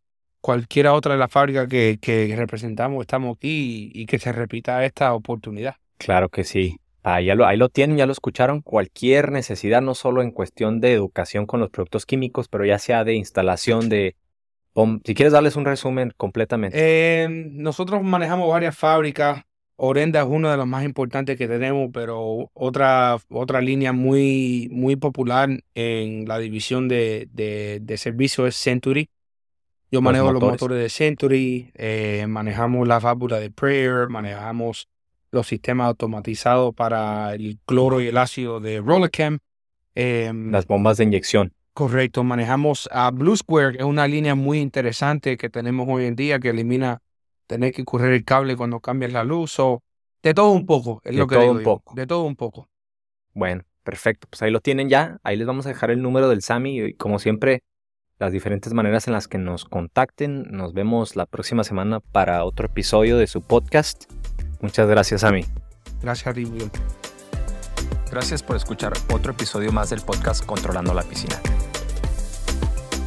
cualquiera 0.41 0.93
otra 0.93 1.15
de 1.15 1.19
las 1.19 1.33
fábricas 1.33 1.67
que, 1.67 1.99
que 2.01 2.33
representamos, 2.37 3.01
estamos 3.01 3.37
aquí 3.37 3.91
y, 3.93 4.07
que 4.07 4.21
se 4.21 4.31
repita 4.31 4.85
esta 4.85 5.13
oportunidad. 5.15 5.75
Claro 5.99 6.29
que 6.29 6.45
sí. 6.45 6.79
Ahí 7.03 7.27
lo, 7.35 7.47
ahí 7.47 7.57
lo 7.57 7.69
tienen, 7.69 7.97
ya 7.97 8.07
lo 8.07 8.13
escucharon. 8.13 8.61
Cualquier 8.61 9.33
necesidad, 9.33 9.83
no 9.83 9.95
solo 9.95 10.23
en 10.23 10.31
cuestión 10.31 10.81
de 10.81 10.93
educación 10.93 11.47
con 11.47 11.61
los 11.61 11.71
productos 11.71 12.07
químicos, 12.07 12.49
pero 12.49 12.65
ya 12.65 12.79
sea 12.79 13.05
de 13.05 13.15
instalación, 13.15 13.89
de... 13.89 14.17
Si 15.05 15.15
quieres 15.15 15.33
darles 15.33 15.57
un 15.57 15.67
resumen 15.67 16.13
completamente. 16.17 16.79
Eh, 16.81 17.29
nosotros 17.29 18.03
manejamos 18.03 18.49
varias 18.49 18.77
fábricas 18.77 19.45
Orenda 19.85 20.21
es 20.21 20.27
uno 20.29 20.49
de 20.49 20.57
los 20.57 20.67
más 20.67 20.85
importantes 20.85 21.37
que 21.37 21.49
tenemos, 21.49 21.91
pero 21.93 22.51
otra, 22.53 23.17
otra 23.31 23.61
línea 23.61 23.93
muy, 23.93 24.69
muy 24.71 24.95
popular 24.95 25.49
en 25.75 26.29
la 26.29 26.39
división 26.39 26.87
de, 26.87 27.29
de, 27.33 27.97
servicio 27.97 28.47
es 28.47 28.55
Century. 28.55 29.09
Yo 29.91 30.01
manejo 30.01 30.31
los 30.31 30.41
motores, 30.41 30.79
de 30.79 30.89
Century, 30.89 31.73
eh, 31.75 32.27
manejamos 32.29 32.87
la 32.87 33.01
válvula 33.01 33.41
de 33.41 33.51
Prayer, 33.51 34.09
manejamos 34.09 34.89
los 35.33 35.47
sistemas 35.49 35.89
automatizados 35.89 36.75
para 36.75 37.35
el 37.35 37.59
cloro 37.67 38.01
y 38.01 38.07
el 38.07 38.19
ácido 38.19 38.61
de 38.61 38.81
Rollercam. 38.81 39.39
Em, 39.95 40.53
Las 40.53 40.67
bombas 40.67 40.99
de 40.99 41.05
inyección. 41.05 41.53
Correcto, 41.73 42.23
manejamos 42.23 42.89
a 42.93 43.11
Blue 43.11 43.37
Square, 43.37 43.73
que 43.73 43.79
es 43.79 43.85
una 43.85 44.07
línea 44.07 44.35
muy 44.35 44.61
interesante 44.61 45.39
que 45.39 45.49
tenemos 45.49 45.89
hoy 45.89 46.05
en 46.05 46.17
día 46.17 46.39
que 46.39 46.51
elimina 46.51 47.01
tener 47.47 47.73
que 47.73 47.85
correr 47.85 48.13
el 48.13 48.25
cable 48.25 48.57
cuando 48.57 48.81
cambias 48.81 49.13
la 49.13 49.25
luz 49.25 49.59
o 49.59 49.83
de 50.23 50.35
todo 50.35 50.51
un 50.51 50.67
poco, 50.67 51.01
es 51.05 51.17
lo 51.17 51.27
que 51.27 51.35
todo 51.35 51.51
un 51.51 51.63
poco. 51.63 51.95
De 51.95 52.07
todo 52.07 52.25
un 52.25 52.37
poco. 52.37 52.69
Bueno, 53.35 53.63
perfecto. 53.83 54.29
Pues 54.31 54.43
ahí 54.43 54.51
lo 54.51 54.61
tienen 54.61 54.89
ya. 54.89 55.19
Ahí 55.25 55.37
les 55.37 55.47
vamos 55.47 55.67
a 55.67 55.71
dejar 55.71 55.91
el 55.91 56.03
número 56.03 56.29
del 56.29 56.43
SAMI 56.43 56.81
y 56.81 56.95
como 56.95 57.19
siempre 57.19 57.63
las 58.19 58.33
diferentes 58.33 58.73
maneras 58.73 59.09
en 59.09 59.15
las 59.15 59.27
que 59.27 59.39
nos 59.39 59.65
contacten. 59.65 60.45
Nos 60.51 60.75
vemos 60.75 61.17
la 61.17 61.27
próxima 61.27 61.65
semana 61.65 62.01
para 62.01 62.45
otro 62.45 62.67
episodio 62.67 63.17
de 63.17 63.27
su 63.27 63.43
podcast. 63.43 64.05
Muchas 64.63 64.89
gracias, 64.89 65.21
Sami. 65.21 65.45
Gracias 66.01 66.27
a 66.29 66.41
Gracias 68.11 68.43
por 68.43 68.57
escuchar 68.57 68.93
otro 69.13 69.33
episodio 69.33 69.73
más 69.73 69.91
del 69.91 70.01
podcast 70.01 70.45
Controlando 70.47 70.95
la 70.95 71.03
Piscina. 71.03 71.41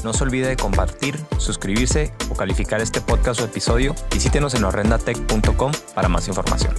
No 0.03 0.13
se 0.13 0.23
olvide 0.23 0.47
de 0.49 0.57
compartir, 0.57 1.15
suscribirse 1.37 2.11
o 2.29 2.35
calificar 2.35 2.81
este 2.81 3.01
podcast 3.01 3.41
o 3.41 3.45
episodio. 3.45 3.95
Visítenos 4.11 4.53
en 4.53 4.63
horrendatech.com 4.65 5.71
para 5.95 6.09
más 6.09 6.27
información. 6.27 6.75